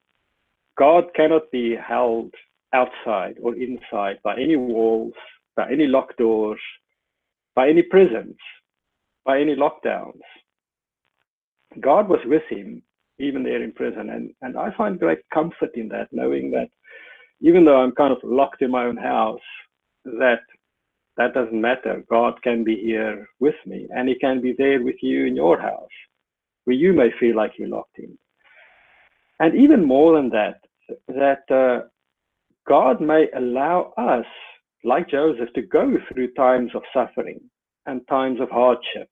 God 0.78 1.06
cannot 1.16 1.52
be 1.52 1.76
held 1.76 2.34
outside 2.74 3.38
or 3.42 3.56
inside 3.56 4.20
by 4.24 4.36
any 4.36 4.56
walls, 4.56 5.14
by 5.56 5.72
any 5.72 5.86
locked 5.86 6.18
doors, 6.18 6.60
by 7.56 7.70
any 7.70 7.82
prisons, 7.82 8.36
by 9.26 9.40
any 9.40 9.56
lockdowns. 9.56 10.22
God 11.80 12.10
was 12.10 12.20
with 12.26 12.44
him 12.50 12.82
even 13.20 13.44
there 13.44 13.62
in 13.62 13.72
prison. 13.74 14.10
And, 14.10 14.32
and 14.42 14.58
I 14.58 14.72
find 14.76 15.00
great 15.00 15.20
comfort 15.34 15.72
in 15.76 15.90
that, 15.90 16.08
knowing 16.12 16.52
that 16.52 16.70
even 17.42 17.66
though 17.66 17.82
I'm 17.82 17.92
kind 17.92 18.14
of 18.14 18.20
locked 18.24 18.62
in 18.62 18.72
my 18.72 18.86
own 18.86 18.98
house, 18.98 19.40
that 20.06 20.40
that 21.18 21.34
doesn't 21.34 21.60
matter. 21.60 22.04
God 22.10 22.42
can 22.44 22.64
be 22.64 22.78
here 22.78 23.28
with 23.42 23.56
me 23.66 23.88
and 23.94 24.08
he 24.08 24.16
can 24.16 24.42
be 24.42 24.56
there 24.58 24.82
with 24.82 24.96
you 25.02 25.26
in 25.26 25.36
your 25.36 25.60
house 25.60 25.90
where 26.64 26.78
you 26.78 26.94
may 26.94 27.10
feel 27.20 27.36
like 27.36 27.54
you're 27.58 27.68
locked 27.68 28.00
in. 28.00 28.18
And 29.42 29.54
even 29.56 29.84
more 29.84 30.16
than 30.16 30.30
that, 30.30 30.62
that 31.08 31.44
uh, 31.52 31.88
God 32.68 33.02
may 33.02 33.28
allow 33.36 33.94
us, 33.98 34.26
like 34.84 35.10
Joseph, 35.10 35.52
to 35.56 35.62
go 35.62 35.98
through 36.12 36.34
times 36.34 36.72
of 36.74 36.84
suffering 36.94 37.40
and 37.86 38.08
times 38.08 38.40
of 38.40 38.50
hardship 38.50 39.10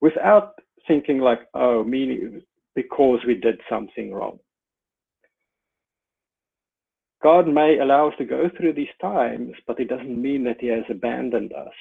without 0.00 0.54
thinking 0.86 1.18
like, 1.18 1.40
oh, 1.54 1.82
meaning 1.82 2.42
because 2.74 3.20
we 3.26 3.34
did 3.34 3.60
something 3.68 4.12
wrong. 4.12 4.38
God 7.22 7.48
may 7.48 7.78
allow 7.78 8.08
us 8.08 8.14
to 8.18 8.24
go 8.24 8.50
through 8.56 8.74
these 8.74 8.94
times, 9.00 9.52
but 9.66 9.80
it 9.80 9.88
doesn't 9.88 10.20
mean 10.20 10.44
that 10.44 10.60
He 10.60 10.68
has 10.68 10.84
abandoned 10.90 11.52
us 11.54 11.72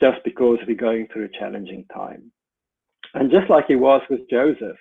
just 0.00 0.18
because 0.24 0.58
we're 0.66 0.76
going 0.76 1.06
through 1.12 1.26
a 1.26 1.38
challenging 1.38 1.86
time. 1.94 2.30
And 3.14 3.30
just 3.30 3.48
like 3.48 3.66
He 3.68 3.76
was 3.76 4.02
with 4.10 4.28
Joseph, 4.28 4.76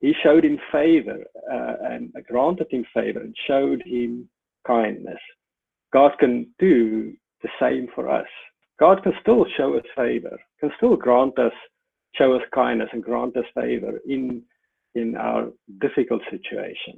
He 0.00 0.14
showed 0.22 0.44
him 0.44 0.58
favor 0.70 1.24
uh, 1.50 1.74
and 1.82 2.12
granted 2.28 2.68
him 2.70 2.84
favor 2.92 3.20
and 3.20 3.34
showed 3.48 3.82
him 3.86 4.28
kindness. 4.66 5.18
God 5.94 6.18
can 6.18 6.52
do 6.58 7.14
the 7.42 7.48
same 7.60 7.86
for 7.94 8.10
us. 8.10 8.26
God 8.80 9.02
can 9.04 9.12
still 9.22 9.46
show 9.56 9.76
us 9.76 9.84
favor, 9.96 10.36
can 10.60 10.72
still 10.76 10.96
grant 10.96 11.38
us, 11.38 11.52
show 12.16 12.34
us 12.34 12.42
kindness 12.52 12.88
and 12.92 13.02
grant 13.02 13.36
us 13.36 13.44
favor 13.54 14.00
in, 14.06 14.42
in 14.96 15.16
our 15.16 15.46
difficult 15.80 16.22
situation. 16.30 16.94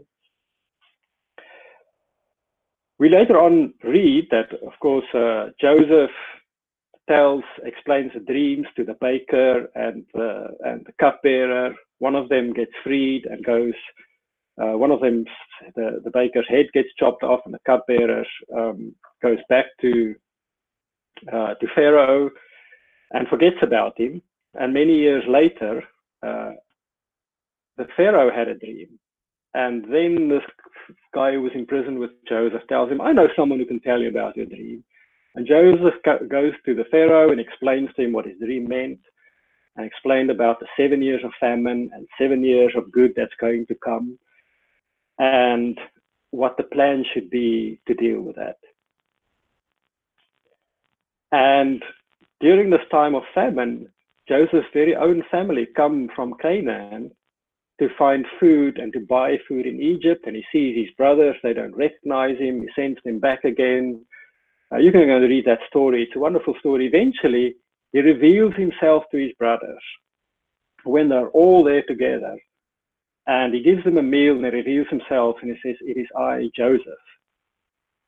We 2.99 3.11
later 3.11 3.39
on 3.39 3.75
read 3.85 4.29
that, 4.31 4.49
of 4.67 4.73
course, 4.81 5.05
uh, 5.15 5.51
Joseph 5.61 6.11
tells, 7.07 7.45
explains 7.65 8.13
the 8.15 8.21
dreams 8.21 8.67
to 8.77 8.85
the 8.85 8.97
baker 9.01 9.69
and 9.75 10.05
uh, 10.19 10.49
and 10.65 10.85
the 10.87 10.93
cupbearer. 10.99 11.75
One 11.99 12.15
of 12.15 12.31
them 12.31 12.55
gets 12.55 12.73
freed 12.83 13.27
and 13.27 13.45
goes. 13.45 13.75
Uh, 14.61 14.77
one 14.79 14.91
of 14.91 15.01
them, 15.01 15.25
the, 15.75 16.01
the 16.05 16.11
baker's 16.11 16.47
head 16.49 16.67
gets 16.73 16.89
chopped 16.99 17.23
off, 17.23 17.41
and 17.45 17.53
the 17.53 17.59
cupbearer 17.67 18.25
um, 18.57 18.95
goes 19.23 19.39
back 19.49 19.67
to 19.81 20.15
uh, 21.33 21.55
to 21.55 21.67
Pharaoh 21.75 22.31
and 23.13 23.29
forgets 23.29 23.57
about 23.63 23.99
him. 23.99 24.21
And 24.55 24.73
many 24.73 24.97
years 24.97 25.25
later, 25.29 25.83
uh, 26.27 26.53
the 27.77 27.87
Pharaoh 27.97 28.31
had 28.35 28.49
a 28.49 28.59
dream, 28.59 28.99
and 29.55 29.85
then 29.93 30.29
this 30.29 30.43
guy 31.15 31.33
who 31.33 31.43
was 31.43 31.53
in 31.55 31.67
prison 31.67 31.99
with 31.99 32.11
Joseph 32.29 32.63
tells 32.69 32.91
him, 32.91 33.01
I 33.01 33.13
know 33.13 33.29
someone 33.37 33.59
who 33.59 33.67
can 33.67 33.81
tell 33.81 34.01
you 34.01 34.09
about 34.09 34.37
your 34.37 34.47
dream. 34.47 34.85
And 35.35 35.47
Joseph 35.47 35.95
goes 36.29 36.53
to 36.65 36.75
the 36.75 36.85
Pharaoh 36.91 37.31
and 37.31 37.41
explains 37.41 37.91
to 37.95 38.03
him 38.03 38.13
what 38.13 38.27
his 38.27 38.39
dream 38.39 38.67
meant 38.69 39.01
and 39.77 39.85
explained 39.85 40.31
about 40.31 40.61
the 40.61 40.67
seven 40.79 41.03
years 41.03 41.23
of 41.25 41.33
famine 41.39 41.91
and 41.93 42.07
seven 42.19 42.43
years 42.43 42.73
of 42.77 42.91
good 42.91 43.13
that's 43.15 43.35
going 43.39 43.67
to 43.67 43.75
come 43.85 44.19
and 45.19 45.79
what 46.31 46.57
the 46.57 46.65
plan 46.65 47.05
should 47.13 47.31
be 47.31 47.81
to 47.87 47.95
deal 47.95 48.21
with 48.21 48.37
that. 48.37 48.59
And 51.33 51.83
during 52.41 52.71
this 52.71 52.87
time 52.91 53.15
of 53.15 53.23
famine, 53.35 53.89
Joseph's 54.29 54.67
very 54.73 54.95
own 54.97 55.23
family 55.31 55.67
come 55.77 56.11
from 56.15 56.35
Canaan 56.41 57.11
to 57.81 57.89
find 57.99 58.27
food 58.41 58.79
and 58.79 58.93
to 58.93 59.01
buy 59.01 59.39
food 59.49 59.67
in 59.67 59.81
Egypt. 59.81 60.27
And 60.27 60.37
he 60.37 60.45
sees 60.53 60.77
his 60.77 60.95
brothers, 60.97 61.37
they 61.43 61.53
don't 61.53 61.77
recognize 61.77 62.39
him. 62.39 62.63
He 62.63 62.69
sends 62.75 62.99
them 63.05 63.19
back 63.19 63.45
again. 63.45 64.05
Uh, 64.73 64.79
you 64.79 64.91
can 64.91 65.07
go 65.07 65.17
and 65.17 65.29
read 65.29 65.45
that 65.45 65.61
story. 65.69 66.03
It's 66.03 66.17
a 66.17 66.19
wonderful 66.19 66.55
story. 66.59 66.87
Eventually, 66.87 67.55
he 67.93 68.01
reveals 68.01 68.55
himself 68.55 69.05
to 69.11 69.19
his 69.19 69.33
brothers 69.39 69.83
when 70.85 71.09
they're 71.09 71.29
all 71.29 71.63
there 71.63 71.83
together. 71.83 72.37
And 73.27 73.53
he 73.53 73.63
gives 73.63 73.83
them 73.85 73.99
a 73.99 74.03
meal 74.03 74.37
and 74.37 74.45
he 74.45 74.51
reveals 74.51 74.87
himself 74.89 75.37
and 75.43 75.51
he 75.51 75.69
says, 75.69 75.77
It 75.81 75.99
is 75.99 76.07
I, 76.17 76.49
Joseph. 76.57 76.95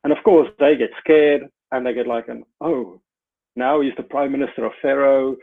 And 0.04 0.12
of 0.12 0.22
course, 0.24 0.48
they 0.58 0.76
get 0.76 0.90
scared 1.00 1.48
and 1.72 1.84
they 1.84 1.92
get 1.92 2.06
like 2.06 2.28
an, 2.28 2.44
oh, 2.60 3.00
now 3.56 3.80
he's 3.80 3.92
the 3.96 4.04
prime 4.04 4.32
minister 4.32 4.64
of 4.64 4.72
Pharaoh. 4.80 5.36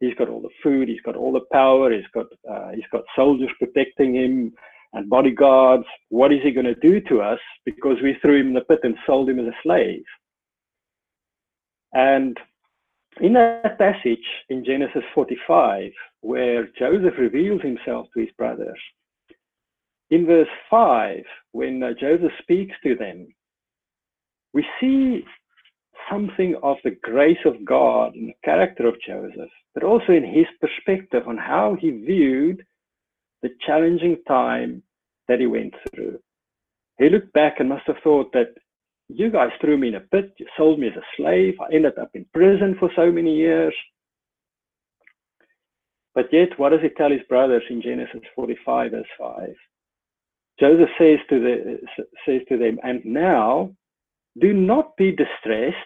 He's 0.00 0.14
got 0.14 0.28
all 0.28 0.42
the 0.42 0.50
food. 0.62 0.88
He's 0.88 1.00
got 1.00 1.16
all 1.16 1.32
the 1.32 1.46
power. 1.50 1.90
He's 1.90 2.06
got 2.12 2.26
uh, 2.48 2.72
he's 2.74 2.84
got 2.92 3.04
soldiers 3.16 3.48
protecting 3.58 4.14
him 4.14 4.52
and 4.92 5.08
bodyguards. 5.08 5.86
What 6.10 6.32
is 6.32 6.40
he 6.42 6.50
going 6.50 6.66
to 6.66 6.74
do 6.74 7.00
to 7.08 7.22
us 7.22 7.40
because 7.64 7.96
we 8.02 8.18
threw 8.20 8.40
him 8.40 8.48
in 8.48 8.54
the 8.54 8.60
pit 8.60 8.80
and 8.82 8.96
sold 9.06 9.30
him 9.30 9.40
as 9.40 9.46
a 9.46 9.56
slave? 9.62 10.04
And 11.94 12.38
in 13.20 13.32
that 13.32 13.78
passage 13.78 14.18
in 14.50 14.64
Genesis 14.64 15.02
45, 15.14 15.90
where 16.20 16.68
Joseph 16.78 17.14
reveals 17.18 17.62
himself 17.62 18.08
to 18.12 18.20
his 18.20 18.30
brothers, 18.36 18.78
in 20.10 20.26
verse 20.26 20.48
5, 20.70 21.22
when 21.52 21.82
uh, 21.82 21.90
Joseph 21.98 22.32
speaks 22.42 22.74
to 22.84 22.94
them, 22.94 23.28
we 24.52 24.64
see 24.80 25.24
something 26.10 26.54
of 26.62 26.76
the 26.84 26.96
grace 27.02 27.44
of 27.44 27.64
God 27.64 28.14
in 28.14 28.26
the 28.26 28.36
character 28.44 28.86
of 28.86 28.94
Joseph, 29.06 29.50
but 29.74 29.82
also 29.82 30.12
in 30.12 30.24
his 30.24 30.46
perspective 30.60 31.26
on 31.26 31.36
how 31.36 31.76
he 31.80 31.90
viewed 31.90 32.64
the 33.42 33.50
challenging 33.66 34.16
time 34.28 34.82
that 35.28 35.40
he 35.40 35.46
went 35.46 35.74
through. 35.90 36.18
He 36.98 37.08
looked 37.08 37.32
back 37.32 37.56
and 37.58 37.68
must 37.68 37.86
have 37.86 37.96
thought 38.02 38.32
that 38.32 38.54
you 39.08 39.30
guys 39.30 39.50
threw 39.60 39.76
me 39.76 39.88
in 39.88 39.96
a 39.96 40.00
pit, 40.00 40.32
you 40.38 40.46
sold 40.56 40.78
me 40.78 40.88
as 40.88 40.96
a 40.96 41.02
slave, 41.16 41.54
I 41.60 41.74
ended 41.74 41.98
up 41.98 42.10
in 42.14 42.26
prison 42.32 42.76
for 42.78 42.90
so 42.96 43.10
many 43.10 43.36
years. 43.36 43.74
But 46.14 46.32
yet, 46.32 46.58
what 46.58 46.70
does 46.70 46.80
he 46.80 46.88
tell 46.88 47.10
his 47.10 47.20
brothers 47.28 47.62
in 47.68 47.82
Genesis 47.82 48.22
45, 48.34 48.92
verse 48.92 49.04
5? 49.18 49.54
Joseph 50.58 50.88
says 50.98 51.18
to, 51.28 51.38
the, 51.40 51.78
says 52.24 52.40
to 52.48 52.56
them, 52.56 52.78
And 52.82 53.04
now 53.04 53.74
do 54.40 54.52
not 54.52 54.96
be 54.96 55.12
distressed 55.12 55.76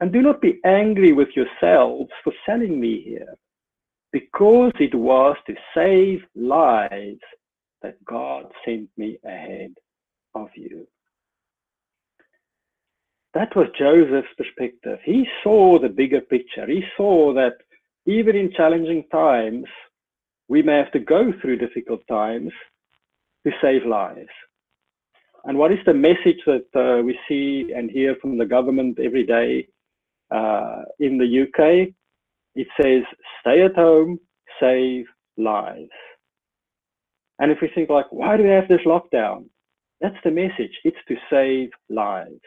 and 0.00 0.12
do 0.12 0.22
not 0.22 0.40
be 0.40 0.60
angry 0.64 1.12
with 1.12 1.28
yourselves 1.34 2.10
for 2.22 2.32
selling 2.46 2.80
me 2.80 3.02
here, 3.02 3.34
because 4.12 4.72
it 4.78 4.94
was 4.94 5.36
to 5.46 5.54
save 5.74 6.22
lives 6.36 7.20
that 7.82 8.02
God 8.04 8.46
sent 8.64 8.88
me 8.96 9.18
ahead 9.24 9.74
of 10.34 10.48
you. 10.54 10.86
That 13.34 13.54
was 13.54 13.68
Joseph's 13.78 14.28
perspective. 14.36 14.98
He 15.04 15.28
saw 15.42 15.78
the 15.78 15.88
bigger 15.88 16.20
picture. 16.20 16.66
He 16.66 16.82
saw 16.96 17.32
that 17.34 17.54
even 18.06 18.36
in 18.36 18.52
challenging 18.52 19.04
times, 19.12 19.66
we 20.48 20.62
may 20.62 20.76
have 20.76 20.90
to 20.92 20.98
go 20.98 21.32
through 21.40 21.58
difficult 21.58 22.00
times 22.08 22.52
save 23.62 23.84
lives. 23.86 24.28
And 25.44 25.56
what 25.56 25.72
is 25.72 25.78
the 25.86 25.94
message 25.94 26.40
that 26.46 26.66
uh, 26.74 27.02
we 27.02 27.18
see 27.28 27.72
and 27.74 27.90
hear 27.90 28.16
from 28.20 28.38
the 28.38 28.46
government 28.46 28.98
every 28.98 29.24
day 29.24 29.68
uh, 30.30 30.82
in 30.98 31.16
the 31.18 31.42
UK? 31.42 31.94
It 32.54 32.66
says, 32.80 33.02
stay 33.40 33.62
at 33.62 33.76
home, 33.76 34.18
save 34.60 35.06
lives. 35.36 35.90
And 37.38 37.52
if 37.52 37.58
we 37.62 37.70
think 37.74 37.88
like, 37.88 38.06
why 38.10 38.36
do 38.36 38.42
we 38.42 38.50
have 38.50 38.68
this 38.68 38.80
lockdown? 38.84 39.44
That's 40.00 40.16
the 40.24 40.30
message. 40.30 40.72
It's 40.84 40.96
to 41.08 41.16
save 41.30 41.70
lives. 41.88 42.40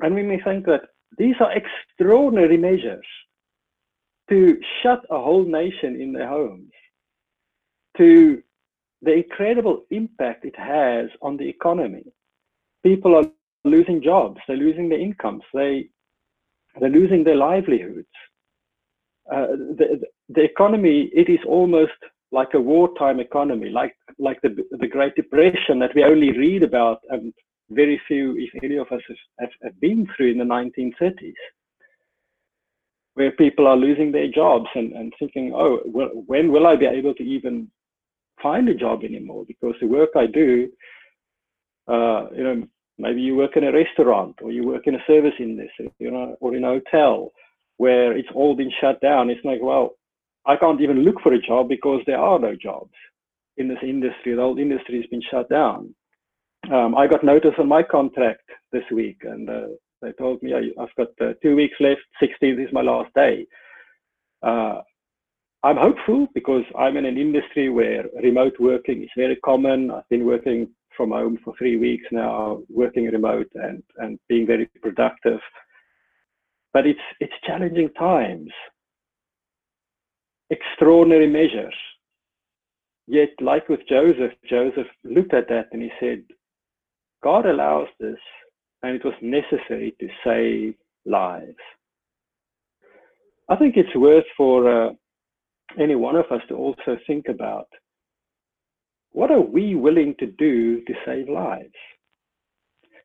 And 0.00 0.14
we 0.14 0.22
may 0.22 0.40
think 0.40 0.66
that 0.66 0.82
these 1.18 1.36
are 1.40 1.52
extraordinary 1.52 2.56
measures 2.56 3.06
to 4.28 4.58
shut 4.82 5.00
a 5.10 5.18
whole 5.20 5.44
nation 5.44 6.00
in 6.00 6.12
their 6.12 6.28
homes, 6.28 6.72
to 7.98 8.42
the 9.04 9.14
incredible 9.14 9.84
impact 9.90 10.44
it 10.44 10.56
has 10.56 11.08
on 11.22 11.36
the 11.36 11.48
economy. 11.48 12.04
People 12.82 13.14
are 13.16 13.24
losing 13.64 14.02
jobs, 14.02 14.40
they're 14.46 14.56
losing 14.56 14.88
their 14.88 15.00
incomes, 15.00 15.42
they, 15.52 15.88
they're 16.80 16.90
losing 16.90 17.24
their 17.24 17.36
livelihoods. 17.36 18.06
Uh, 19.32 19.46
the, 19.78 20.02
the 20.28 20.42
economy, 20.42 21.10
it 21.14 21.28
is 21.28 21.38
almost 21.46 21.92
like 22.30 22.54
a 22.54 22.60
wartime 22.60 23.20
economy, 23.20 23.70
like 23.70 23.96
like 24.18 24.40
the 24.42 24.52
the 24.72 24.88
Great 24.88 25.14
Depression 25.14 25.78
that 25.78 25.94
we 25.94 26.02
only 26.04 26.36
read 26.36 26.62
about 26.62 27.00
and 27.08 27.32
very 27.70 28.00
few, 28.06 28.36
if 28.36 28.50
any 28.62 28.76
of 28.76 28.90
us, 28.92 29.00
have, 29.40 29.50
have 29.62 29.80
been 29.80 30.06
through 30.16 30.32
in 30.32 30.38
the 30.38 30.44
1930s, 30.44 31.32
where 33.14 33.30
people 33.32 33.66
are 33.66 33.76
losing 33.76 34.12
their 34.12 34.28
jobs 34.28 34.68
and, 34.74 34.92
and 34.92 35.12
thinking, 35.18 35.52
oh, 35.54 35.80
well, 35.86 36.10
when 36.26 36.52
will 36.52 36.66
I 36.66 36.76
be 36.76 36.86
able 36.86 37.14
to 37.14 37.22
even 37.22 37.70
find 38.44 38.68
a 38.68 38.74
job 38.74 39.02
anymore? 39.02 39.44
Because 39.48 39.74
the 39.80 39.88
work 39.88 40.10
I 40.16 40.26
do, 40.26 40.68
uh, 41.88 42.26
you 42.36 42.44
know, 42.44 42.66
maybe 42.98 43.20
you 43.20 43.34
work 43.34 43.56
in 43.56 43.64
a 43.64 43.72
restaurant 43.72 44.36
or 44.42 44.52
you 44.52 44.64
work 44.64 44.86
in 44.86 44.94
a 44.94 45.04
service 45.06 45.38
industry, 45.40 45.90
you 45.98 46.10
know, 46.10 46.36
or 46.40 46.54
in 46.54 46.64
a 46.64 46.68
hotel 46.68 47.32
where 47.78 48.16
it's 48.16 48.28
all 48.34 48.54
been 48.54 48.70
shut 48.80 49.00
down. 49.00 49.30
It's 49.30 49.44
like, 49.44 49.60
well, 49.62 49.96
I 50.46 50.56
can't 50.56 50.80
even 50.80 51.04
look 51.04 51.20
for 51.22 51.32
a 51.32 51.40
job 51.40 51.68
because 51.68 52.02
there 52.06 52.20
are 52.20 52.38
no 52.38 52.54
jobs 52.54 52.92
in 53.56 53.68
this 53.68 53.82
industry. 53.82 54.34
The 54.34 54.42
whole 54.42 54.58
industry 54.58 54.96
has 55.00 55.06
been 55.10 55.22
shut 55.30 55.48
down. 55.48 55.94
Um, 56.72 56.94
I 56.94 57.06
got 57.06 57.24
notice 57.24 57.54
on 57.58 57.68
my 57.68 57.82
contract 57.82 58.48
this 58.72 58.84
week, 58.92 59.18
and 59.22 59.48
uh, 59.48 59.66
they 60.00 60.12
told 60.12 60.42
me 60.42 60.54
I, 60.54 60.80
have 60.80 60.94
got 60.96 61.08
uh, 61.20 61.34
two 61.42 61.56
weeks 61.56 61.76
left. 61.80 62.00
16th 62.22 62.64
is 62.64 62.72
my 62.72 62.82
last 62.82 63.10
day. 63.14 63.46
Uh, 64.42 64.80
I'm 65.64 65.78
hopeful 65.78 66.28
because 66.34 66.64
I'm 66.78 66.98
in 66.98 67.06
an 67.06 67.16
industry 67.16 67.70
where 67.70 68.04
remote 68.22 68.52
working 68.60 69.02
is 69.02 69.08
very 69.16 69.36
common. 69.36 69.90
I've 69.90 70.08
been 70.10 70.26
working 70.26 70.68
from 70.94 71.10
home 71.10 71.38
for 71.42 71.54
three 71.56 71.78
weeks 71.78 72.04
now, 72.12 72.60
working 72.68 73.06
remote 73.06 73.50
and, 73.54 73.82
and 73.96 74.18
being 74.28 74.46
very 74.46 74.66
productive. 74.82 75.40
But 76.74 76.86
it's 76.86 77.00
it's 77.18 77.32
challenging 77.46 77.88
times 77.98 78.50
extraordinary 80.50 81.28
measures. 81.28 81.74
Yet, 83.06 83.30
like 83.40 83.66
with 83.70 83.80
Joseph, 83.88 84.32
Joseph 84.46 84.86
looked 85.02 85.32
at 85.32 85.48
that 85.48 85.68
and 85.72 85.80
he 85.80 85.90
said, 85.98 86.24
God 87.22 87.46
allows 87.46 87.88
this, 87.98 88.18
and 88.82 88.96
it 88.96 89.04
was 89.04 89.14
necessary 89.22 89.94
to 89.98 90.08
save 90.22 90.74
lives. 91.06 91.56
I 93.48 93.56
think 93.56 93.76
it's 93.76 93.94
worth 93.96 94.24
for 94.36 94.88
uh, 94.88 94.90
any 95.78 95.94
one 95.94 96.16
of 96.16 96.26
us 96.30 96.42
to 96.48 96.54
also 96.54 96.98
think 97.06 97.28
about 97.28 97.68
what 99.12 99.30
are 99.30 99.40
we 99.40 99.74
willing 99.74 100.14
to 100.18 100.26
do 100.26 100.84
to 100.84 100.94
save 101.06 101.28
lives? 101.28 101.74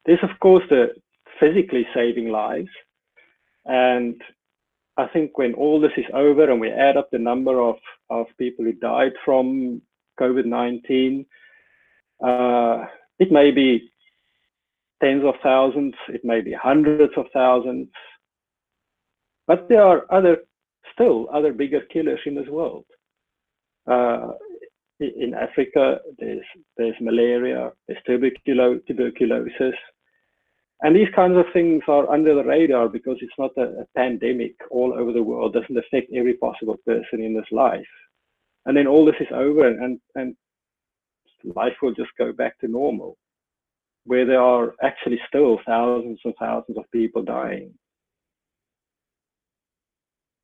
There's, 0.06 0.24
of 0.24 0.40
course, 0.40 0.64
the 0.70 0.88
physically 1.40 1.86
saving 1.94 2.30
lives, 2.30 2.70
and 3.66 4.20
I 4.98 5.08
think 5.08 5.38
when 5.38 5.54
all 5.54 5.80
this 5.80 5.92
is 5.98 6.06
over 6.14 6.50
and 6.50 6.60
we 6.60 6.70
add 6.72 6.98
up 6.98 7.10
the 7.12 7.20
number 7.20 7.62
of, 7.62 7.76
of 8.10 8.26
people 8.38 8.66
who 8.66 8.74
died 8.74 9.14
from 9.24 9.82
COVID 10.20 10.46
19, 10.46 11.26
uh, 12.22 12.86
it 13.20 13.32
may 13.32 13.52
be 13.52 13.90
tens 15.02 15.24
of 15.24 15.36
thousands, 15.42 15.94
it 16.10 16.26
may 16.26 16.42
be 16.42 16.52
hundreds 16.52 17.14
of 17.16 17.26
thousands, 17.34 17.88
but 19.48 19.70
there 19.70 19.84
are 19.84 20.06
other, 20.12 20.40
still 20.94 21.28
other 21.34 21.54
bigger 21.54 21.82
killers 21.92 22.20
in 22.26 22.36
this 22.36 22.48
world. 22.48 22.86
Uh, 23.90 24.32
in 25.00 25.34
Africa, 25.34 26.00
there's, 26.18 26.46
there's 26.78 26.96
malaria, 27.00 27.72
there's 27.88 28.02
tuberculo 28.08 28.86
tuberculosis, 28.86 29.76
and 30.82 30.96
these 30.96 31.08
kinds 31.14 31.38
of 31.38 31.46
things 31.52 31.84
are 31.88 32.10
under 32.10 32.36
the 32.36 32.44
radar 32.44 32.88
because 32.88 33.18
it's 33.22 33.34
not 33.38 33.52
a, 33.58 33.82
a 33.82 33.86
pandemic 33.98 34.56
all 34.72 34.94
over 34.94 35.12
the 35.12 35.24
world, 35.24 35.54
doesn't 35.54 35.78
affect 35.78 36.12
every 36.14 36.36
possible 36.36 36.78
person 36.86 37.22
in 37.22 37.34
this 37.34 37.52
life. 37.52 37.86
And 38.66 38.78
then 38.78 38.88
all 38.88 39.06
this 39.06 39.16
is 39.20 39.28
over 39.34 39.68
and, 39.68 40.00
and 40.16 40.36
life 41.44 41.74
will 41.82 41.94
just 41.94 42.12
go 42.18 42.32
back 42.32 42.58
to 42.60 42.68
normal, 42.68 43.18
where 44.06 44.26
there 44.26 44.42
are 44.42 44.74
actually 44.82 45.20
still 45.28 45.60
thousands 45.66 46.20
and 46.24 46.34
thousands 46.40 46.78
of 46.78 46.86
people 46.92 47.24
dying. 47.24 47.74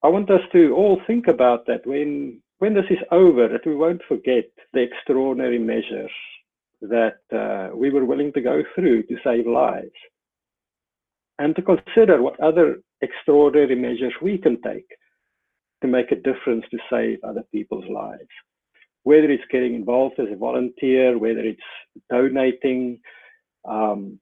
I 0.06 0.08
want 0.08 0.30
us 0.30 0.42
to 0.52 0.72
all 0.76 1.02
think 1.08 1.28
about 1.28 1.66
that 1.66 1.82
when 1.88 2.40
when 2.60 2.76
this 2.76 2.86
is 2.92 3.00
over, 3.12 3.48
that 3.48 3.66
we 3.66 3.76
won't 3.76 4.04
forget 4.08 4.46
the 4.72 4.82
extraordinary 4.82 5.58
measures 5.58 6.12
that 6.82 7.22
uh, 7.34 7.76
we 7.76 7.90
were 7.90 8.06
willing 8.06 8.32
to 8.34 8.42
go 8.42 8.62
through 8.76 9.02
to 9.04 9.18
save 9.24 9.48
lives 9.48 9.98
and 11.40 11.56
to 11.56 11.64
consider 11.64 12.22
what 12.22 12.40
other 12.40 12.82
extraordinary 13.02 13.76
measures 13.76 14.14
we 14.22 14.38
can 14.38 14.62
take 14.62 14.88
to 15.82 15.88
make 15.88 16.12
a 16.12 16.24
difference 16.28 16.66
to 16.70 16.78
save 16.88 17.18
other 17.24 17.44
people's 17.52 17.90
lives. 17.90 18.30
Whether 19.02 19.32
it's 19.32 19.52
getting 19.52 19.74
involved 19.74 20.20
as 20.20 20.28
a 20.32 20.38
volunteer, 20.38 21.18
whether 21.18 21.40
it's 21.40 21.72
donating, 22.12 23.00
um, 23.68 24.20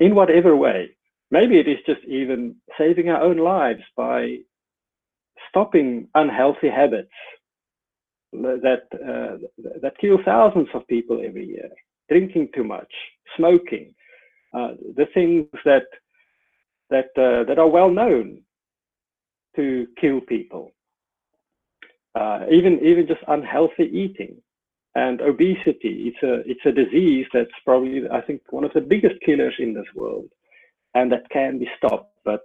in 0.00 0.16
whatever 0.16 0.56
way. 0.56 0.90
Maybe 1.30 1.60
it 1.60 1.68
is 1.68 1.78
just 1.86 2.04
even 2.04 2.56
saving 2.76 3.10
our 3.10 3.22
own 3.22 3.36
lives 3.36 3.82
by 3.96 4.38
stopping 5.48 6.08
unhealthy 6.14 6.68
habits 6.68 7.12
that 8.32 8.82
uh, 8.94 9.38
that 9.82 9.98
kill 10.00 10.18
thousands 10.24 10.68
of 10.74 10.86
people 10.86 11.22
every 11.24 11.46
year. 11.46 11.70
Drinking 12.08 12.48
too 12.54 12.64
much, 12.64 12.92
smoking, 13.36 13.94
uh, 14.54 14.72
the 14.96 15.06
things 15.12 15.46
that 15.64 15.86
that 16.90 17.10
uh, 17.16 17.44
that 17.44 17.58
are 17.58 17.68
well 17.68 17.90
known 17.90 18.40
to 19.56 19.86
kill 20.00 20.20
people. 20.20 20.72
Uh, 22.14 22.40
even 22.50 22.80
even 22.82 23.06
just 23.06 23.20
unhealthy 23.28 23.84
eating 23.84 24.36
and 24.94 25.20
obesity. 25.20 26.12
It's 26.12 26.22
a 26.22 26.50
it's 26.50 26.64
a 26.66 26.72
disease 26.72 27.26
that's 27.32 27.50
probably 27.64 28.08
I 28.10 28.20
think 28.22 28.42
one 28.50 28.64
of 28.64 28.72
the 28.72 28.80
biggest 28.80 29.20
killers 29.24 29.54
in 29.58 29.74
this 29.74 29.86
world, 29.94 30.28
and 30.94 31.12
that 31.12 31.28
can 31.30 31.58
be 31.58 31.68
stopped, 31.76 32.14
but 32.24 32.42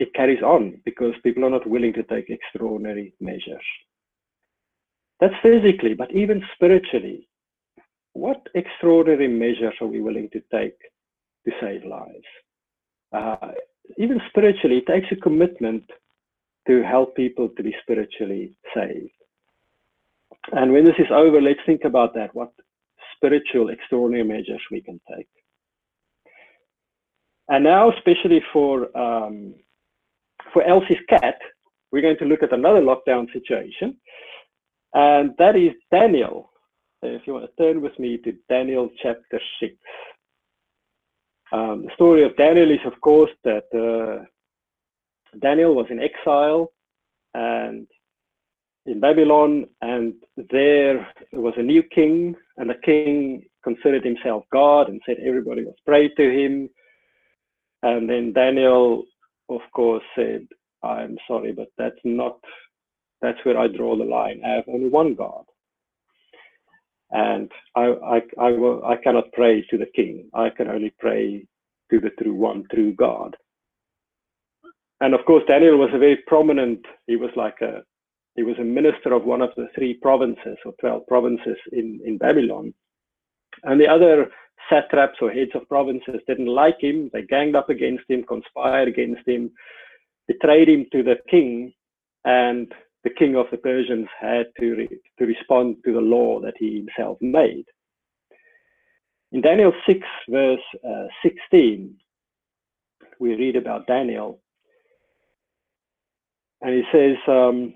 it 0.00 0.14
carries 0.14 0.42
on 0.42 0.80
because 0.84 1.14
people 1.22 1.44
are 1.44 1.50
not 1.50 1.68
willing 1.68 1.92
to 1.92 2.02
take 2.04 2.30
extraordinary 2.30 3.12
measures. 3.20 3.66
That's 5.20 5.34
physically, 5.42 5.94
but 5.94 6.10
even 6.12 6.42
spiritually, 6.54 7.28
what 8.14 8.40
extraordinary 8.54 9.28
measures 9.28 9.74
are 9.80 9.86
we 9.86 10.00
willing 10.00 10.30
to 10.30 10.42
take 10.50 10.78
to 11.46 11.52
save 11.60 11.84
lives? 11.84 12.30
Uh, 13.12 13.52
even 13.98 14.20
spiritually, 14.30 14.78
it 14.78 14.86
takes 14.86 15.12
a 15.12 15.16
commitment 15.16 15.84
to 16.66 16.82
help 16.82 17.14
people 17.14 17.50
to 17.56 17.62
be 17.62 17.74
spiritually 17.82 18.54
saved. 18.74 19.10
And 20.52 20.72
when 20.72 20.84
this 20.84 20.98
is 20.98 21.10
over, 21.10 21.40
let's 21.42 21.60
think 21.66 21.84
about 21.84 22.14
that. 22.14 22.34
What 22.34 22.52
spiritual 23.16 23.68
extraordinary 23.68 24.24
measures 24.24 24.62
we 24.70 24.80
can 24.80 24.98
take. 25.14 25.28
And 27.48 27.64
now, 27.64 27.90
especially 27.90 28.42
for 28.52 28.96
um, 28.96 29.54
for 30.52 30.62
Elsie's 30.62 31.04
cat, 31.08 31.38
we're 31.90 32.02
going 32.02 32.18
to 32.18 32.24
look 32.24 32.42
at 32.42 32.52
another 32.52 32.80
lockdown 32.80 33.32
situation, 33.32 33.96
and 34.94 35.32
that 35.38 35.56
is 35.56 35.72
Daniel. 35.90 36.50
If 37.02 37.26
you 37.26 37.32
want 37.32 37.46
to 37.46 37.62
turn 37.62 37.80
with 37.80 37.98
me 37.98 38.18
to 38.18 38.32
Daniel 38.48 38.90
chapter 39.02 39.40
six. 39.58 39.74
Um, 41.52 41.84
the 41.86 41.94
story 41.94 42.22
of 42.22 42.36
Daniel 42.36 42.70
is, 42.70 42.84
of 42.86 43.00
course, 43.00 43.30
that 43.42 43.64
uh, 43.74 44.24
Daniel 45.40 45.74
was 45.74 45.86
in 45.90 46.00
exile 46.00 46.72
and 47.34 47.86
in 48.86 49.00
Babylon, 49.00 49.66
and 49.82 50.14
there 50.36 51.06
was 51.32 51.54
a 51.56 51.62
new 51.62 51.82
king, 51.82 52.36
and 52.56 52.70
the 52.70 52.80
king 52.84 53.42
considered 53.62 54.04
himself 54.04 54.44
God 54.52 54.88
and 54.88 55.00
said 55.04 55.16
everybody 55.24 55.64
was 55.64 55.74
prayed 55.84 56.12
to 56.16 56.30
him. 56.30 56.68
And 57.82 58.08
then 58.08 58.32
Daniel, 58.32 59.04
of 59.50 59.62
course, 59.74 60.04
said, 60.16 60.48
I'm 60.84 61.18
sorry, 61.28 61.52
but 61.52 61.68
that's 61.78 62.00
not, 62.04 62.38
that's 63.22 63.38
where 63.44 63.58
I 63.58 63.68
draw 63.68 63.96
the 63.96 64.04
line. 64.04 64.42
I 64.46 64.50
have 64.56 64.64
only 64.68 64.88
one 64.90 65.14
God. 65.14 65.44
And 67.12 67.50
I, 67.76 67.86
I, 68.04 68.22
I, 68.40 68.50
will, 68.52 68.84
I 68.84 68.96
cannot 68.96 69.32
pray 69.32 69.62
to 69.70 69.78
the 69.78 69.86
king. 69.96 70.30
I 70.34 70.50
can 70.50 70.68
only 70.68 70.94
pray 70.98 71.46
to 71.92 72.00
the 72.00 72.10
true 72.22 72.34
one, 72.34 72.64
true 72.72 72.94
God. 72.94 73.36
And 75.00 75.14
of 75.14 75.24
course, 75.26 75.44
Daniel 75.48 75.78
was 75.78 75.90
a 75.94 75.98
very 75.98 76.18
prominent, 76.26 76.84
he 77.06 77.16
was 77.16 77.30
like 77.36 77.60
a, 77.62 77.82
he 78.36 78.42
was 78.42 78.56
a 78.60 78.64
minister 78.64 79.12
of 79.12 79.24
one 79.24 79.42
of 79.42 79.50
the 79.56 79.68
three 79.74 79.94
provinces 79.94 80.56
or 80.64 80.74
12 80.80 81.06
provinces 81.08 81.56
in, 81.72 82.00
in 82.04 82.18
Babylon. 82.18 82.72
And 83.64 83.80
the 83.80 83.88
other 83.88 84.30
satraps 84.68 85.18
or 85.20 85.30
heads 85.30 85.50
of 85.54 85.68
provinces 85.68 86.20
didn't 86.26 86.46
like 86.46 86.80
him. 86.80 87.10
They 87.12 87.22
ganged 87.22 87.56
up 87.56 87.70
against 87.70 88.04
him, 88.08 88.24
conspired 88.24 88.88
against 88.88 89.26
him, 89.26 89.50
betrayed 90.28 90.68
him 90.68 90.86
to 90.92 91.02
the 91.02 91.16
king, 91.28 91.72
and 92.24 92.72
the 93.04 93.10
king 93.10 93.36
of 93.36 93.46
the 93.50 93.56
Persians 93.56 94.08
had 94.18 94.46
to, 94.60 94.74
re 94.76 94.88
to 95.18 95.26
respond 95.26 95.76
to 95.84 95.92
the 95.92 96.00
law 96.00 96.40
that 96.40 96.54
he 96.58 96.76
himself 96.76 97.18
made. 97.20 97.64
In 99.32 99.40
Daniel 99.40 99.72
6, 99.86 100.00
verse 100.28 100.60
uh, 100.86 101.06
16, 101.22 101.94
we 103.18 103.34
read 103.34 103.56
about 103.56 103.86
Daniel. 103.86 104.40
And 106.62 106.74
he 106.74 106.82
says, 106.92 107.16
um, 107.26 107.74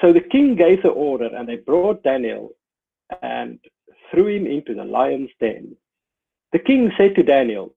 So 0.00 0.12
the 0.12 0.20
king 0.20 0.54
gave 0.54 0.82
the 0.82 0.88
order, 0.88 1.26
and 1.34 1.48
they 1.48 1.56
brought 1.56 2.02
Daniel 2.02 2.50
and 3.22 3.58
threw 4.14 4.28
him 4.28 4.46
into 4.46 4.74
the 4.74 4.84
lion's 4.84 5.30
den. 5.40 5.76
The 6.52 6.58
king 6.60 6.92
said 6.96 7.14
to 7.16 7.22
Daniel, 7.22 7.74